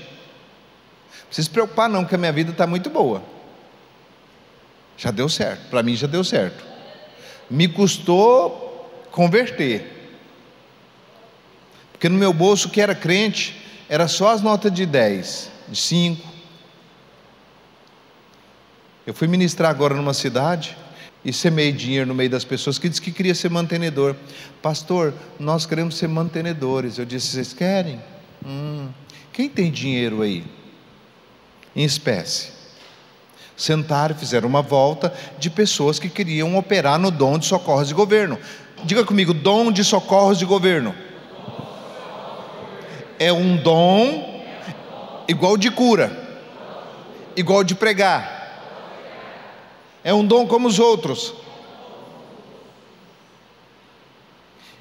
[1.11, 3.21] Não precisa se preocupar, não, que a minha vida está muito boa.
[4.97, 5.69] Já deu certo.
[5.69, 6.63] Para mim já deu certo.
[7.49, 8.69] Me custou
[9.11, 10.11] converter.
[11.91, 16.27] Porque no meu bolso, que era crente, era só as notas de 10, de 5.
[19.05, 20.77] Eu fui ministrar agora numa cidade
[21.23, 24.15] e semei dinheiro no meio das pessoas que disse que queria ser mantenedor.
[24.61, 26.97] Pastor, nós queremos ser mantenedores.
[26.97, 28.01] Eu disse: vocês querem?
[28.45, 28.87] Hum.
[29.33, 30.43] Quem tem dinheiro aí?
[31.75, 32.59] Em espécie.
[33.55, 38.37] Sentaram, fizeram uma volta de pessoas que queriam operar no dom de socorros de governo.
[38.85, 40.95] Diga comigo, dom de socorros de governo
[43.19, 44.41] é um dom
[45.27, 46.09] igual de cura,
[47.35, 48.38] igual de pregar.
[50.09, 51.35] É um dom como os outros.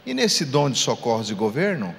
[0.07, 1.95] E nesse dom de socorros de governo,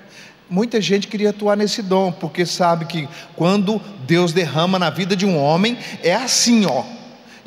[0.49, 5.27] muita gente queria atuar nesse dom, porque sabe que quando Deus derrama na vida de
[5.27, 6.83] um homem, é assim, ó.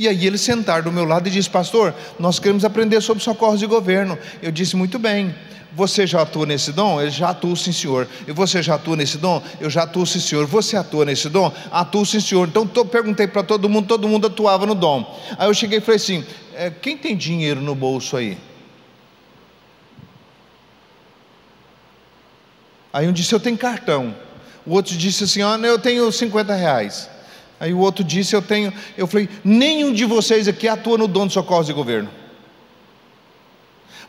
[0.02, 3.60] E aí eles sentaram do meu lado e disse: Pastor, nós queremos aprender sobre socorros
[3.60, 4.18] de governo.
[4.42, 5.32] Eu disse: Muito bem.
[5.74, 7.00] Você já atua nesse dom?
[7.00, 8.08] Ele já atua, sim, senhor.
[8.26, 9.40] E você já atua nesse dom?
[9.60, 10.44] Eu já atuo, sim, senhor.
[10.44, 11.52] Você atua nesse dom?
[11.70, 12.48] Atuo, sim, senhor.
[12.48, 15.18] Então perguntei para todo mundo, todo mundo atuava no dom.
[15.38, 18.36] Aí eu cheguei e falei assim: é, quem tem dinheiro no bolso aí?
[22.92, 24.16] Aí um disse: eu tenho cartão.
[24.66, 27.08] O outro disse assim: ah, eu tenho 50 reais.
[27.62, 28.74] Aí o outro disse: eu tenho.
[28.98, 32.10] Eu falei: nenhum de vocês aqui atua no dom de socorro de governo.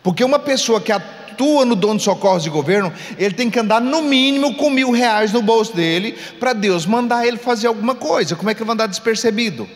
[0.01, 3.79] Porque uma pessoa que atua no dono de socorros de governo, ele tem que andar
[3.79, 8.35] no mínimo com mil reais no bolso dele, para Deus mandar ele fazer alguma coisa.
[8.35, 9.69] Como é que ele vai andar despercebido?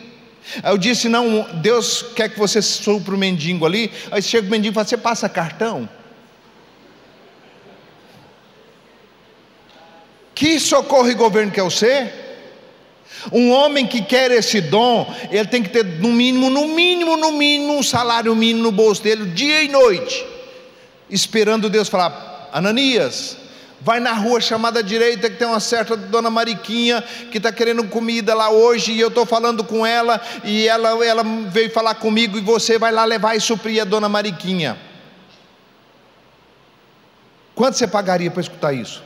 [0.60, 3.92] Aí eu disse: Não, Deus quer que você supra o mendigo ali.
[4.10, 5.88] Aí chega o mendigo e fala: Você passa cartão?
[10.34, 12.26] Que socorro e governo quer você?
[13.32, 17.32] Um homem que quer esse dom, ele tem que ter no mínimo, no mínimo, no
[17.32, 20.24] mínimo, um salário mínimo no bolso dele, dia e noite
[21.10, 23.36] esperando Deus falar: Ananias,
[23.80, 28.34] Vai na rua chamada direita que tem uma certa dona Mariquinha que está querendo comida
[28.34, 32.40] lá hoje e eu estou falando com ela e ela, ela veio falar comigo e
[32.40, 34.76] você vai lá levar e suprir a dona Mariquinha.
[37.54, 39.00] Quanto você pagaria para escutar isso?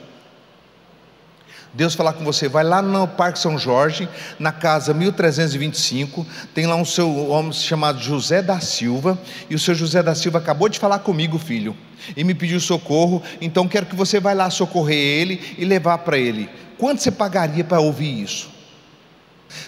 [1.74, 4.06] Deus falar com você, vai lá no Parque São Jorge,
[4.38, 9.74] na casa 1325, tem lá um seu homem chamado José da Silva, e o seu
[9.74, 11.74] José da Silva acabou de falar comigo, filho,
[12.14, 16.18] e me pediu socorro, então quero que você vá lá socorrer ele e levar para
[16.18, 16.50] ele.
[16.76, 18.50] Quanto você pagaria para ouvir isso?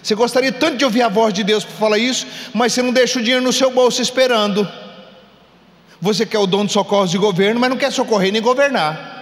[0.02, 2.92] Você gostaria tanto de ouvir a voz de Deus para falar isso, mas você não
[2.92, 4.68] deixa o dinheiro no seu bolso esperando.
[6.02, 9.14] Você quer o dom de socorros de governo, mas não quer socorrer nem governar.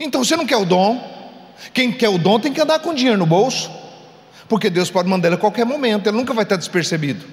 [0.00, 1.17] Então você não quer o dom.
[1.72, 3.70] Quem quer o dom tem que andar com dinheiro no bolso,
[4.48, 7.24] porque Deus pode mandar ele a qualquer momento, ele nunca vai estar despercebido.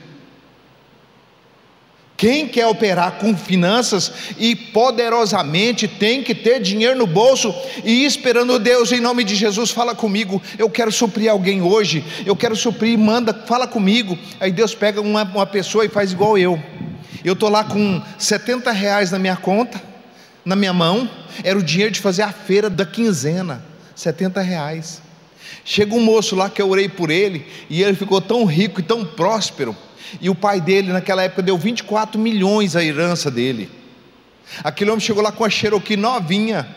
[2.18, 8.58] Quem quer operar com finanças e poderosamente tem que ter dinheiro no bolso e esperando
[8.58, 10.42] Deus em nome de Jesus, fala comigo.
[10.58, 14.18] Eu quero suprir alguém hoje, eu quero suprir, manda, fala comigo.
[14.40, 16.62] Aí Deus pega uma, uma pessoa e faz igual eu.
[17.24, 19.82] Eu estou lá com 70 reais na minha conta,
[20.46, 21.10] na minha mão,
[21.44, 23.75] era o dinheiro de fazer a feira da quinzena.
[23.96, 25.02] 70 reais.
[25.64, 28.84] Chega um moço lá que eu orei por ele, e ele ficou tão rico e
[28.84, 29.76] tão próspero,
[30.22, 33.70] e o pai dele naquela época deu 24 milhões a herança dele.
[34.64, 36.68] Aquele homem chegou lá com a Cherokee novinha,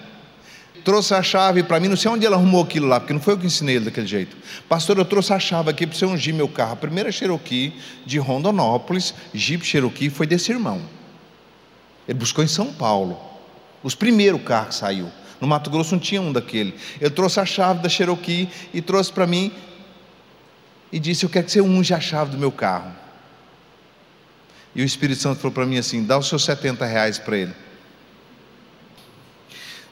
[0.84, 3.34] trouxe a chave para mim, não sei onde ele arrumou aquilo lá, porque não foi
[3.34, 4.36] eu que ensinei ele daquele jeito.
[4.68, 6.72] Pastor, eu trouxe a chave aqui para você ungir meu carro.
[6.72, 7.74] A primeira Cherokee
[8.06, 10.80] de Rondonópolis, Jeep Cherokee, foi desse irmão.
[12.08, 13.20] Ele buscou em São Paulo.
[13.82, 15.10] Os primeiros carros que saiu.
[15.40, 16.74] No Mato Grosso não tinha um daquele.
[17.00, 19.52] Ele trouxe a chave da Cherokee e trouxe para mim
[20.90, 22.92] e disse: Eu quero que você unja a chave do meu carro.
[24.74, 27.54] E o Espírito Santo falou para mim assim: dá os seus 70 reais para ele.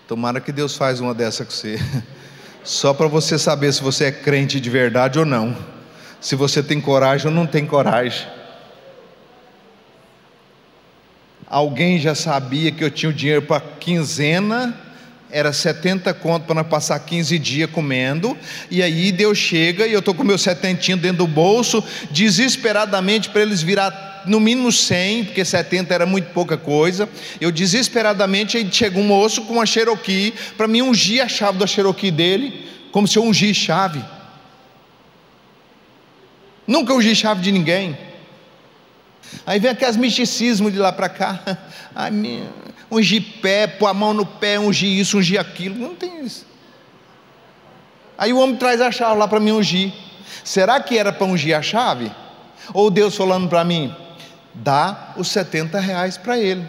[0.09, 1.78] Tomara que Deus faz uma dessa com você.
[2.62, 5.56] Só para você saber se você é crente de verdade ou não.
[6.20, 8.26] Se você tem coragem ou não tem coragem.
[11.46, 14.86] Alguém já sabia que eu tinha o dinheiro para quinzena
[15.30, 18.36] era 70 conto para passar 15 dias comendo,
[18.70, 23.42] e aí Deus chega e eu estou com meu setentinho dentro do bolso, desesperadamente para
[23.42, 27.08] eles virar no mínimo 100, porque 70 era muito pouca coisa.
[27.40, 31.66] Eu desesperadamente aí chega um moço com uma Cherokee para mim ungir a chave da
[31.66, 34.02] Cherokee dele, como se eu ungir chave.
[36.66, 37.96] Nunca ungi chave de ninguém.
[39.46, 41.40] Aí vem aqueles misticismos de lá para cá.
[41.94, 42.48] Ai, minha,
[42.90, 45.75] ungir pé, pôr a mão no pé, ungir isso, ungir aquilo.
[45.77, 46.46] Não tem isso.
[48.18, 49.92] Aí o homem traz a chave lá para mim ungir.
[50.44, 52.11] Será que era para ungir a chave?
[52.72, 53.94] Ou Deus falando para mim,
[54.55, 56.66] dá os 70 reais para ele.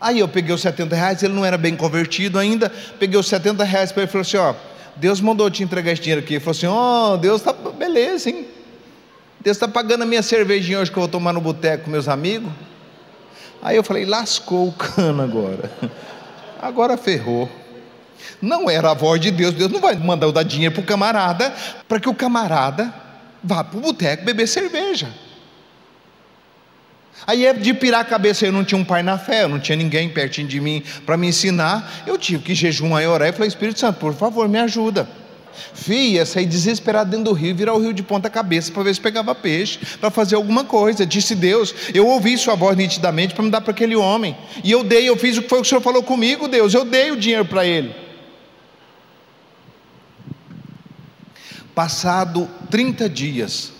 [0.00, 3.64] Aí eu peguei os 70 reais, ele não era bem convertido ainda, peguei os 70
[3.64, 4.54] reais para ele e falei assim: ó,
[4.96, 6.34] Deus mandou te entregar esse dinheiro aqui.
[6.34, 8.46] Ele falou assim: ó, oh, Deus está beleza, hein?
[9.40, 12.08] Deus está pagando a minha cervejinha hoje que eu vou tomar no boteco com meus
[12.08, 12.50] amigos.
[13.64, 15.70] Aí eu falei, lascou o cano agora.
[16.60, 17.50] Agora ferrou.
[18.40, 20.86] Não era a voz de Deus, Deus não vai mandar eu dar dinheiro para o
[20.86, 21.52] camarada,
[21.88, 22.92] para que o camarada
[23.42, 25.08] vá para o boteco beber cerveja.
[27.26, 29.58] Aí é de pirar a cabeça, eu não tinha um pai na fé, eu não
[29.58, 33.32] tinha ninguém pertinho de mim para me ensinar, eu tive que jejuar e orar e
[33.32, 35.08] falei, Espírito Santo, por favor, me ajuda.
[35.74, 38.94] Fia, ia sair desesperado dentro do rio, virar o rio de ponta cabeça para ver
[38.94, 41.06] se pegava peixe, para fazer alguma coisa.
[41.06, 44.36] Disse Deus, eu ouvi sua voz nitidamente para me dar para aquele homem.
[44.62, 46.74] E eu dei, eu fiz o que foi o que o Senhor falou comigo, Deus,
[46.74, 47.94] eu dei o dinheiro para ele.
[51.74, 53.72] Passado 30 dias,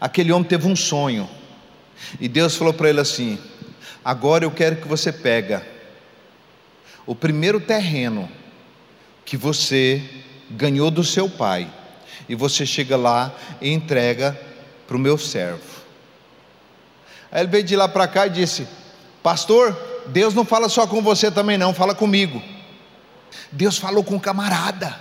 [0.00, 1.28] aquele homem teve um sonho.
[2.20, 3.38] E Deus falou para ele assim:
[4.04, 5.66] Agora eu quero que você pega
[7.06, 8.28] o primeiro terreno
[9.24, 10.02] que você
[10.52, 11.68] ganhou do seu pai,
[12.28, 14.38] e você chega lá e entrega
[14.86, 15.82] para o meu servo.
[17.30, 18.66] Aí ele veio de lá para cá e disse:
[19.22, 19.76] Pastor,
[20.08, 22.42] Deus não fala só com você também, não, fala comigo.
[23.50, 24.94] Deus falou com o camarada.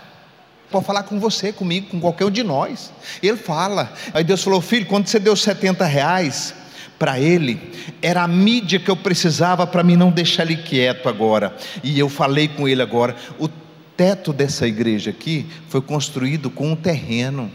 [0.69, 2.93] Pode falar com você, comigo, com qualquer um de nós.
[3.21, 3.91] Ele fala.
[4.13, 6.53] Aí Deus falou: Filho, quando você deu 70 reais
[6.97, 11.53] para ele, era a mídia que eu precisava para mim não deixar ele quieto agora.
[11.83, 13.49] E eu falei com ele agora: o
[14.01, 17.51] teto dessa igreja aqui foi construído com um terreno,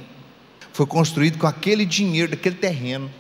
[0.73, 3.11] foi construído com aquele dinheiro daquele terreno.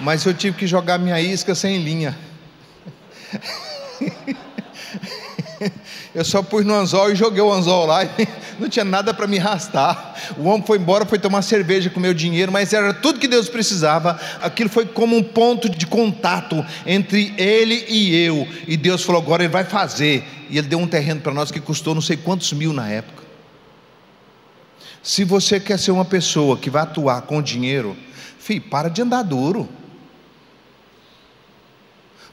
[0.00, 2.18] Mas eu tive que jogar minha isca sem linha.
[6.14, 8.00] Eu só pus no anzol e joguei o anzol lá
[8.58, 10.14] não tinha nada para me arrastar.
[10.36, 13.48] O homem foi embora, foi tomar cerveja com meu dinheiro, mas era tudo que Deus
[13.48, 14.18] precisava.
[14.40, 18.46] Aquilo foi como um ponto de contato entre ele e eu.
[18.66, 20.24] E Deus falou: agora ele vai fazer.
[20.48, 23.24] E ele deu um terreno para nós que custou não sei quantos mil na época.
[25.02, 27.96] Se você quer ser uma pessoa que vai atuar com dinheiro,
[28.38, 29.68] filho, para de andar duro.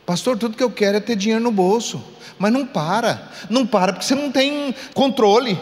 [0.06, 2.04] Pastor, tudo que eu quero é ter dinheiro no bolso.
[2.38, 5.58] Mas não para, não para, porque você não tem controle.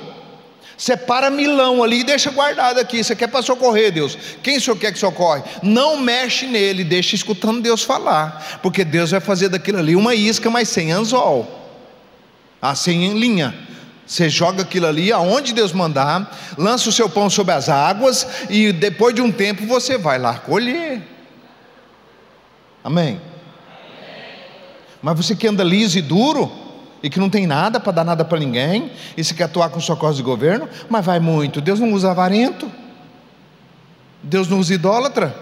[0.77, 3.03] Separa milão ali e deixa guardado aqui.
[3.03, 4.17] Você quer para socorrer, Deus?
[4.41, 5.43] Quem o senhor quer que socorre?
[5.61, 8.59] Não mexe nele, deixa escutando Deus falar.
[8.63, 11.47] Porque Deus vai fazer daquilo ali uma isca, mas sem anzol.
[12.59, 13.53] Assim em linha.
[14.07, 18.73] Você joga aquilo ali aonde Deus mandar, lança o seu pão sobre as águas e
[18.73, 21.01] depois de um tempo você vai lá colher.
[22.83, 23.21] Amém?
[25.01, 26.51] Mas você que anda liso e duro
[27.01, 29.79] e que não tem nada para dar nada para ninguém, e você quer atuar com
[29.79, 31.59] socorro de governo, mas vai muito.
[31.59, 32.71] Deus não usa avarento,
[34.21, 35.35] Deus não usa idólatra.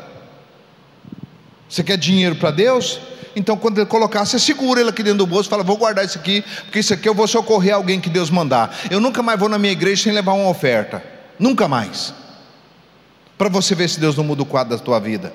[1.68, 3.00] Você quer dinheiro para Deus?
[3.36, 6.18] Então, quando ele colocar, você segura ele aqui dentro do bolso, fala: Vou guardar isso
[6.18, 8.76] aqui, porque isso aqui eu vou socorrer alguém que Deus mandar.
[8.90, 11.04] Eu nunca mais vou na minha igreja sem levar uma oferta,
[11.38, 12.14] nunca mais.
[13.38, 15.34] Para você ver se Deus não muda o quadro da tua vida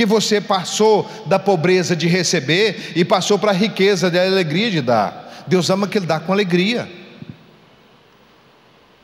[0.00, 4.80] que você passou da pobreza de receber e passou para a riqueza da alegria de
[4.80, 5.44] dar.
[5.46, 6.90] Deus ama que Ele dá com alegria.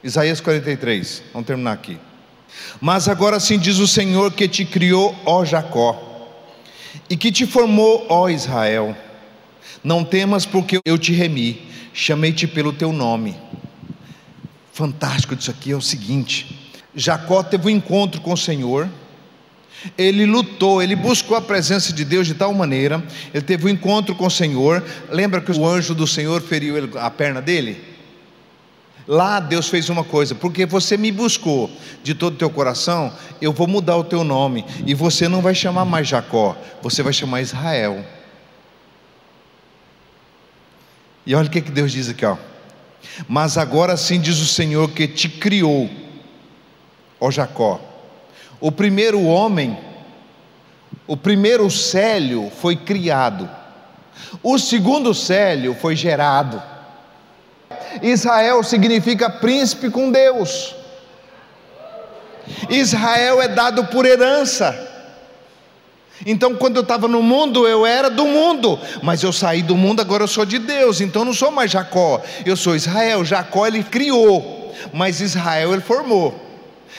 [0.03, 1.99] Isaías 43, vamos terminar aqui.
[2.81, 6.31] Mas agora sim diz o Senhor que te criou, ó Jacó,
[7.11, 8.97] e que te formou, ó Israel.
[9.85, 13.37] Não temas, porque eu te remi, chamei-te pelo teu nome.
[14.73, 18.89] Fantástico disso aqui é o seguinte: Jacó teve um encontro com o Senhor
[19.97, 23.03] ele lutou, ele buscou a presença de Deus de tal maneira,
[23.33, 24.83] ele teve um encontro com o Senhor.
[25.11, 27.97] Lembra que o anjo do Senhor feriu a perna dele?
[29.07, 31.71] Lá Deus fez uma coisa, porque você me buscou
[32.03, 35.55] de todo o teu coração, eu vou mudar o teu nome, e você não vai
[35.55, 38.05] chamar mais Jacó, você vai chamar Israel.
[41.25, 42.37] E olha o que, que Deus diz aqui, ó.
[43.29, 45.89] Mas agora sim diz o Senhor que te criou,
[47.21, 47.86] ó Jacó
[48.61, 49.79] o primeiro homem,
[51.07, 53.49] o primeiro célio foi criado,
[54.43, 56.63] o segundo célio foi gerado.
[58.03, 60.75] Israel significa príncipe com Deus.
[62.69, 64.95] Israel é dado por herança.
[66.25, 70.01] Então, quando eu estava no mundo, eu era do mundo, mas eu saí do mundo,
[70.01, 71.01] agora eu sou de Deus.
[71.01, 73.25] Então, eu não sou mais Jacó, eu sou Israel.
[73.25, 76.46] Jacó ele criou, mas Israel ele formou.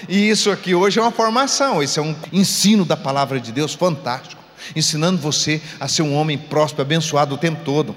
[0.07, 3.73] E isso aqui hoje é uma formação, isso é um ensino da palavra de Deus
[3.73, 4.41] fantástico,
[4.75, 7.95] ensinando você a ser um homem próspero, abençoado o tempo todo,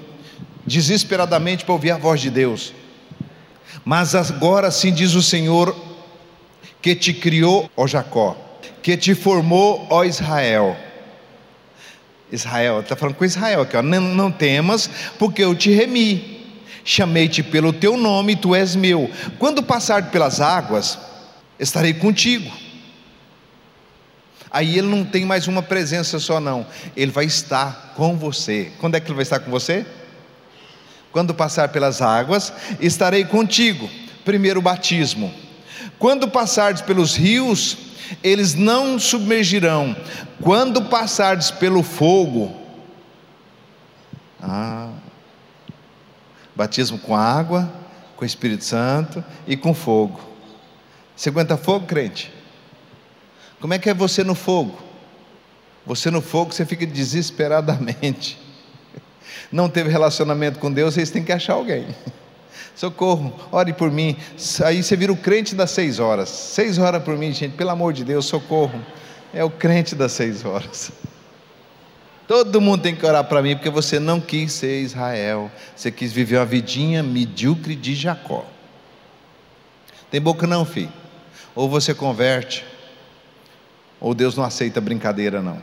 [0.65, 2.73] desesperadamente para ouvir a voz de Deus.
[3.85, 5.75] Mas agora sim diz o Senhor
[6.81, 8.35] que te criou, ó Jacó,
[8.81, 10.75] que te formou, ó Israel.
[12.31, 14.89] Israel, está falando com Israel aqui, ó, não, não temas,
[15.19, 16.47] porque eu te remi,
[16.83, 19.09] chamei-te pelo teu nome, tu és meu.
[19.37, 20.97] Quando passar pelas águas,
[21.61, 22.51] estarei contigo.
[24.49, 26.65] Aí ele não tem mais uma presença só, não,
[26.97, 28.71] ele vai estar com você.
[28.79, 29.85] Quando é que ele vai estar com você?
[31.11, 33.89] Quando passar pelas águas, estarei contigo.
[34.25, 35.33] Primeiro batismo.
[35.97, 37.77] Quando passares pelos rios,
[38.23, 39.95] eles não submergirão.
[40.41, 42.57] Quando passares pelo fogo,
[44.41, 44.89] ah,
[46.55, 47.71] batismo com água,
[48.17, 50.30] com Espírito Santo e com fogo.
[51.21, 52.33] Você aguenta fogo, crente?
[53.59, 54.75] Como é que é você no fogo?
[55.85, 58.39] Você no fogo, você fica desesperadamente.
[59.51, 61.85] Não teve relacionamento com Deus, vocês têm que achar alguém.
[62.75, 64.17] Socorro, ore por mim.
[64.65, 66.27] Aí você vira o crente das seis horas.
[66.27, 68.83] Seis horas por mim, gente, pelo amor de Deus, socorro.
[69.31, 70.91] É o crente das seis horas.
[72.27, 75.51] Todo mundo tem que orar para mim, porque você não quis ser Israel.
[75.75, 78.43] Você quis viver uma vidinha medíocre de Jacó.
[80.09, 81.00] Tem boca não, filho?
[81.55, 82.65] Ou você converte,
[83.99, 85.61] ou Deus não aceita brincadeira, não.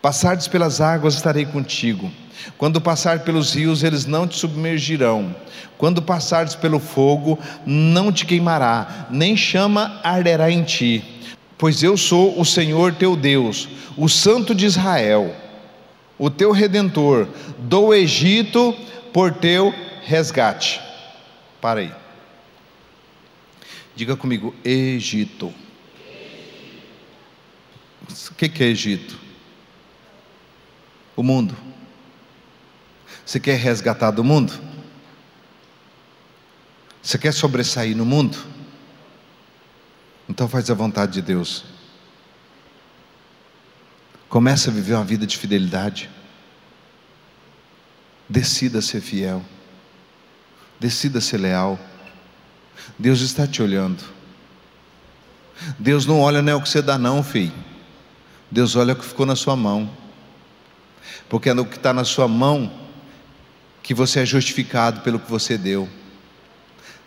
[0.00, 2.10] Passardes pelas águas, estarei contigo.
[2.58, 5.34] Quando passar pelos rios, eles não te submergirão.
[5.78, 11.02] Quando passares pelo fogo, não te queimará, nem chama arderá em ti.
[11.56, 15.34] Pois eu sou o Senhor teu Deus, o Santo de Israel,
[16.18, 17.28] o teu redentor,
[17.58, 18.74] do Egito
[19.12, 19.74] por teu
[20.04, 20.80] resgate.
[21.60, 22.03] Para aí.
[23.96, 25.54] Diga comigo, Egito.
[28.30, 29.18] O que é Egito?
[31.16, 31.56] O mundo.
[33.24, 34.52] Você quer resgatar do mundo?
[37.02, 38.38] Você quer sobressair no mundo?
[40.28, 41.64] Então faz a vontade de Deus.
[44.28, 46.10] Comece a viver uma vida de fidelidade.
[48.28, 49.44] Decida ser fiel.
[50.80, 51.78] Decida ser leal.
[52.98, 54.02] Deus está te olhando.
[55.78, 57.52] Deus não olha nem o que você dá, não, filho.
[58.50, 59.90] Deus olha o que ficou na sua mão.
[61.28, 62.72] Porque é no que está na sua mão
[63.82, 65.88] que você é justificado pelo que você deu.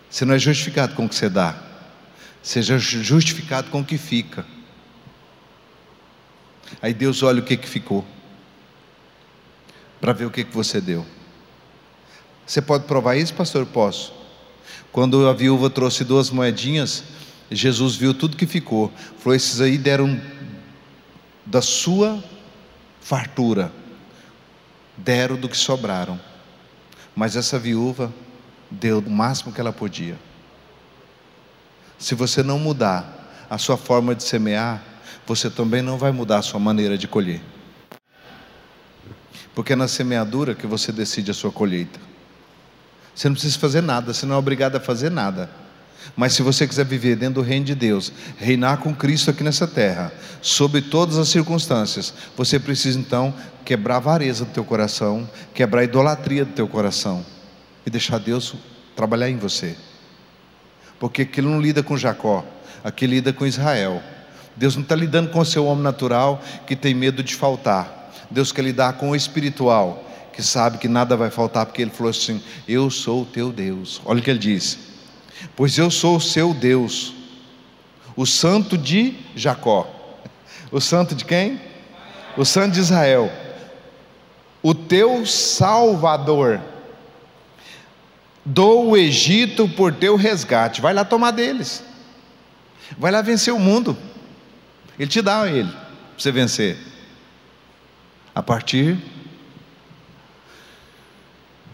[0.10, 1.56] Você não é justificado com o que você dá.
[2.42, 4.46] Seja justificado com o que fica.
[6.82, 8.06] Aí Deus olha o que, que ficou.
[10.00, 11.06] Para ver o que, que você deu.
[12.46, 13.66] Você pode provar isso, pastor?
[13.66, 14.17] Posso.
[14.98, 17.04] Quando a viúva trouxe duas moedinhas,
[17.52, 18.92] Jesus viu tudo que ficou.
[19.20, 20.20] Falou: esses aí deram
[21.46, 22.24] da sua
[23.00, 23.72] fartura,
[24.98, 26.20] deram do que sobraram.
[27.16, 28.12] Mas essa viúva
[28.72, 30.18] deu o máximo que ela podia.
[32.00, 34.84] Se você não mudar a sua forma de semear,
[35.28, 37.40] você também não vai mudar a sua maneira de colher.
[39.54, 42.17] Porque é na semeadura que você decide a sua colheita.
[43.18, 45.50] Você não precisa fazer nada, você não é obrigado a fazer nada.
[46.16, 49.66] Mas se você quiser viver dentro do reino de Deus, reinar com Cristo aqui nessa
[49.66, 53.34] terra, sob todas as circunstâncias, você precisa então
[53.66, 57.26] quebrar a avareza do teu coração, quebrar a idolatria do teu coração
[57.88, 58.54] e deixar Deus
[58.96, 59.76] trabalhar em você.
[61.00, 62.46] Porque aquilo não lida com Jacó,
[62.84, 64.00] aqui lida com Israel.
[64.56, 68.12] Deus não está lidando com o seu homem natural que tem medo de faltar.
[68.30, 70.07] Deus quer lidar com o espiritual,
[70.38, 74.00] que sabe que nada vai faltar, porque ele falou assim: Eu sou o teu Deus.
[74.06, 74.78] Olha o que ele diz:
[75.56, 77.12] Pois eu sou o seu Deus,
[78.16, 79.92] o santo de Jacó.
[80.72, 81.60] O santo de quem?
[82.38, 83.32] O santo de Israel.
[84.62, 86.62] O teu Salvador.
[88.46, 90.82] Dou o Egito por teu resgate.
[90.82, 91.84] Vai lá tomar deles.
[92.96, 93.98] Vai lá vencer o mundo.
[95.00, 95.80] Ele te dá ele para
[96.16, 96.78] você vencer.
[98.36, 99.00] A partir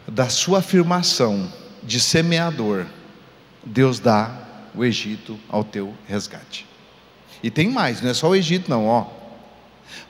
[0.07, 1.51] da sua afirmação
[1.83, 2.85] de semeador,
[3.63, 4.31] Deus dá
[4.75, 6.65] o Egito ao teu resgate.
[7.41, 9.07] E tem mais, não é só o Egito, não, ó.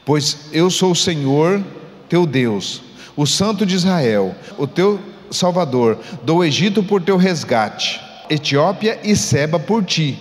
[0.06, 1.64] Pois eu sou o Senhor
[2.08, 2.82] teu Deus,
[3.16, 5.00] o Santo de Israel, o teu
[5.32, 10.18] Salvador, dou o Egito por teu resgate, Etiópia e Seba por ti.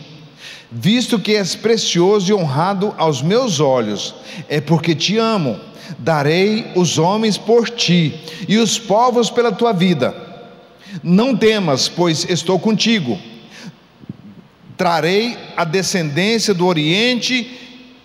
[0.70, 4.14] Visto que és precioso e honrado aos meus olhos,
[4.48, 5.58] é porque te amo
[5.98, 10.14] darei os homens por ti e os povos pela tua vida.
[11.02, 13.18] Não temas, pois estou contigo.
[14.76, 17.58] Trarei a descendência do Oriente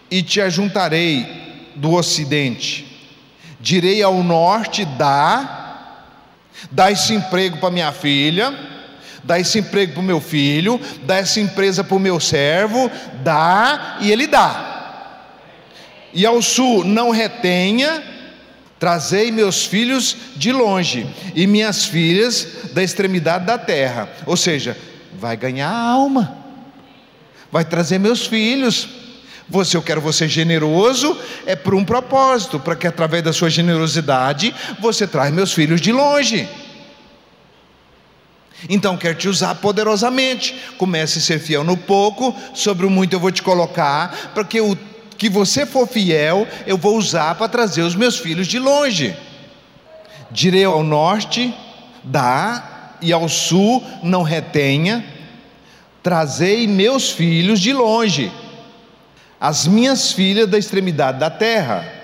[0.09, 1.25] e te ajuntarei
[1.75, 2.85] do Ocidente.
[3.59, 6.05] Direi ao norte: dá,
[6.71, 8.76] dá esse emprego para minha filha,
[9.27, 12.89] dá esse emprego para o meu filho, dá essa empresa para o meu servo,
[13.23, 14.73] dá, e ele dá
[16.17, 18.03] e ao sul não retenha,
[18.79, 24.09] trazei meus filhos de longe e minhas filhas da extremidade da terra.
[24.25, 24.75] Ou seja,
[25.13, 26.35] vai ganhar alma,
[27.51, 28.89] vai trazer meus filhos.
[29.49, 31.15] Você, eu quero você generoso,
[31.45, 35.91] é por um propósito, para que através da sua generosidade você traz meus filhos de
[35.91, 36.49] longe.
[38.69, 40.55] Então quer te usar poderosamente.
[40.77, 44.59] Comece a ser fiel no pouco, sobre o muito eu vou te colocar, para que
[44.59, 44.77] o
[45.17, 49.15] que você for fiel, eu vou usar para trazer os meus filhos de longe.
[50.31, 51.53] Direi ao norte,
[52.03, 55.05] dá, e ao sul, não retenha,
[56.01, 58.31] trazei meus filhos de longe,
[59.39, 61.96] as minhas filhas da extremidade da terra.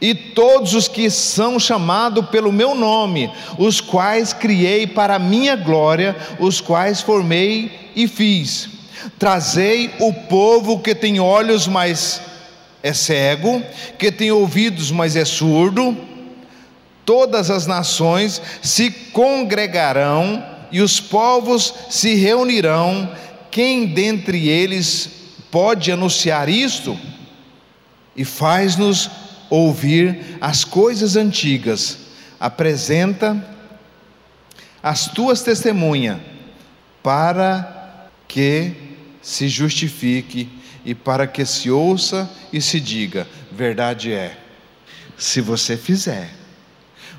[0.00, 5.56] E todos os que são chamados pelo meu nome, os quais criei para a minha
[5.56, 8.70] glória, os quais formei e fiz
[9.18, 12.20] Trazei o povo que tem olhos, mas
[12.82, 13.62] é cego,
[13.98, 15.96] que tem ouvidos, mas é surdo.
[17.04, 23.10] Todas as nações se congregarão e os povos se reunirão.
[23.50, 25.10] Quem dentre eles
[25.50, 26.98] pode anunciar isto?
[28.16, 29.10] E faz-nos
[29.52, 31.98] ouvir as coisas antigas.
[32.40, 33.46] Apresenta
[34.82, 36.18] as tuas testemunhas
[37.02, 38.72] para que
[39.20, 40.48] se justifique
[40.84, 44.38] e para que se ouça e se diga: verdade é.
[45.18, 46.30] Se você fizer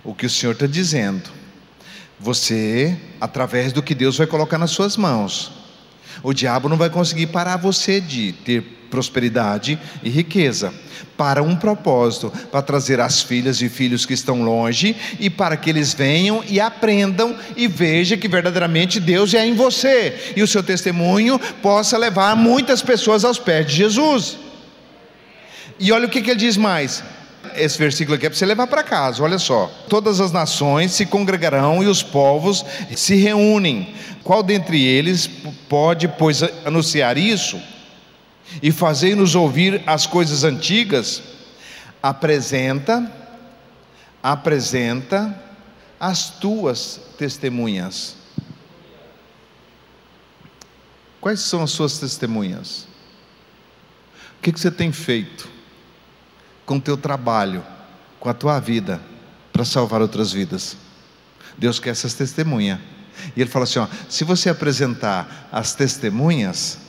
[0.03, 1.29] o que o Senhor está dizendo,
[2.19, 5.51] você, através do que Deus vai colocar nas suas mãos,
[6.23, 10.73] O diabo não vai conseguir parar você de ter prosperidade e riqueza.
[11.17, 15.69] Para um propósito, para trazer as filhas e filhos que estão longe e para que
[15.69, 20.63] eles venham e aprendam e vejam que verdadeiramente Deus é em você e o seu
[20.63, 24.37] testemunho possa levar muitas pessoas aos pés de Jesus.
[25.79, 27.03] E olha o que, que ele diz mais:
[27.55, 29.67] esse versículo aqui é para você levar para casa, olha só.
[29.89, 33.93] Todas as nações se congregarão e os povos se reúnem.
[34.23, 35.27] Qual dentre eles
[35.67, 37.61] pode, pois, anunciar isso?
[38.61, 41.21] E fazer-nos ouvir as coisas antigas?
[42.01, 43.11] Apresenta,
[44.21, 45.41] apresenta
[45.99, 48.15] as tuas testemunhas.
[51.21, 52.85] Quais são as suas testemunhas?
[54.37, 55.47] O que, que você tem feito?
[56.65, 57.63] Com o teu trabalho,
[58.19, 59.01] com a tua vida,
[59.51, 60.77] para salvar outras vidas.
[61.57, 62.79] Deus quer essas testemunhas.
[63.35, 66.79] E ele fala assim: ó, se você apresentar as testemunhas,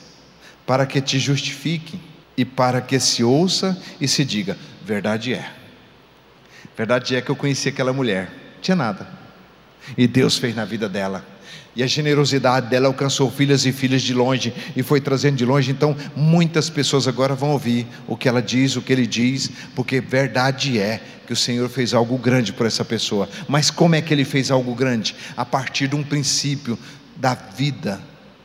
[0.65, 1.99] para que te justifique
[2.35, 5.51] e para que se ouça e se diga: verdade é.
[6.75, 9.07] Verdade é que eu conheci aquela mulher, tinha nada.
[9.97, 11.23] E Deus fez na vida dela.
[11.75, 15.71] E a generosidade dela alcançou filhas e filhos de longe e foi trazendo de longe.
[15.71, 19.99] Então, muitas pessoas agora vão ouvir o que ela diz, o que ele diz, porque
[19.99, 23.27] verdade é que o Senhor fez algo grande por essa pessoa.
[23.47, 25.15] Mas como é que ele fez algo grande?
[25.35, 26.77] A partir de um princípio
[27.15, 28.01] da vida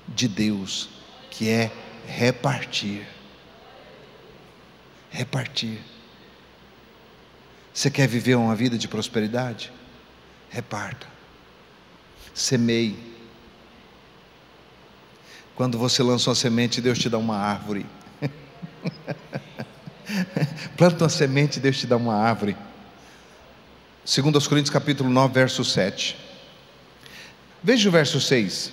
[0.09, 0.89] de Deus,
[1.31, 1.71] que é
[2.07, 3.07] repartir.
[5.11, 5.79] Repartir.
[7.73, 9.73] Você quer viver uma vida de prosperidade?
[10.49, 11.10] Reparta.
[12.41, 13.11] Semeie
[15.61, 17.85] quando você lança uma semente, Deus te dá uma árvore.
[20.75, 22.57] Planta uma semente, Deus te dá uma árvore.
[24.03, 26.17] Segundo aos Coríntios capítulo 9, verso 7.
[27.63, 28.73] Veja o verso 6.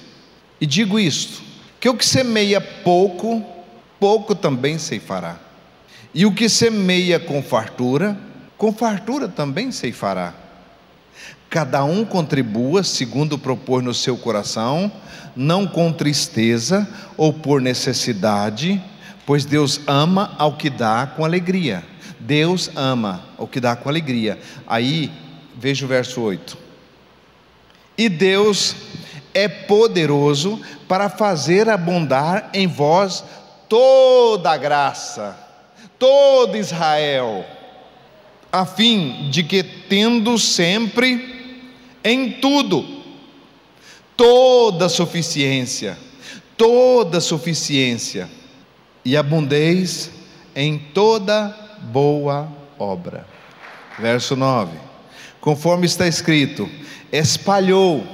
[0.62, 1.44] E digo isto:
[1.78, 3.46] que o que semeia pouco,
[4.00, 5.38] pouco também ceifará.
[6.14, 8.18] E o que semeia com fartura,
[8.58, 10.34] com fartura também ceifará.
[11.50, 14.92] Cada um contribua segundo propor no seu coração,
[15.36, 18.84] não com tristeza ou por necessidade,
[19.26, 21.84] pois Deus ama ao que dá com alegria.
[22.20, 24.38] Deus ama ao que dá com alegria.
[24.66, 25.10] Aí,
[25.56, 26.58] veja o verso 8.
[27.98, 28.76] E Deus
[29.34, 33.24] é poderoso para fazer abundar em vós
[33.70, 35.38] toda a graça,
[35.98, 37.46] todo Israel,
[38.52, 41.37] a fim de que, tendo sempre
[42.08, 42.86] em tudo,
[44.16, 45.98] toda suficiência,
[46.56, 48.30] toda suficiência,
[49.04, 50.10] e abundeis
[50.56, 51.56] em toda
[51.92, 53.28] boa obra.
[54.00, 54.78] Verso 9:
[55.42, 56.70] Conforme está escrito,
[57.12, 58.06] espalhou,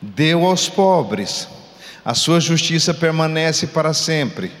[0.00, 1.48] deu aos pobres,
[2.04, 4.52] a sua justiça permanece para sempre.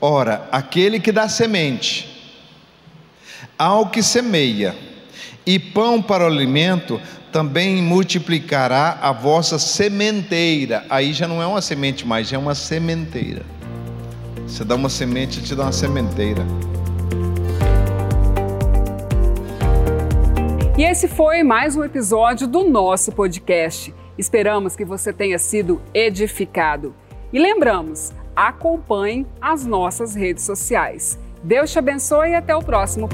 [0.00, 2.34] Ora, aquele que dá semente,
[3.56, 4.76] ao que semeia,
[5.48, 7.00] e pão para o alimento,
[7.32, 10.84] também multiplicará a vossa sementeira.
[10.88, 13.42] Aí já não é uma semente mais, já é uma sementeira.
[14.46, 16.44] Você dá uma semente te dá uma sementeira.
[20.76, 23.94] E esse foi mais um episódio do nosso podcast.
[24.16, 26.94] Esperamos que você tenha sido edificado.
[27.32, 31.18] E lembramos, acompanhe as nossas redes sociais.
[31.42, 33.08] Deus te abençoe e até o próximo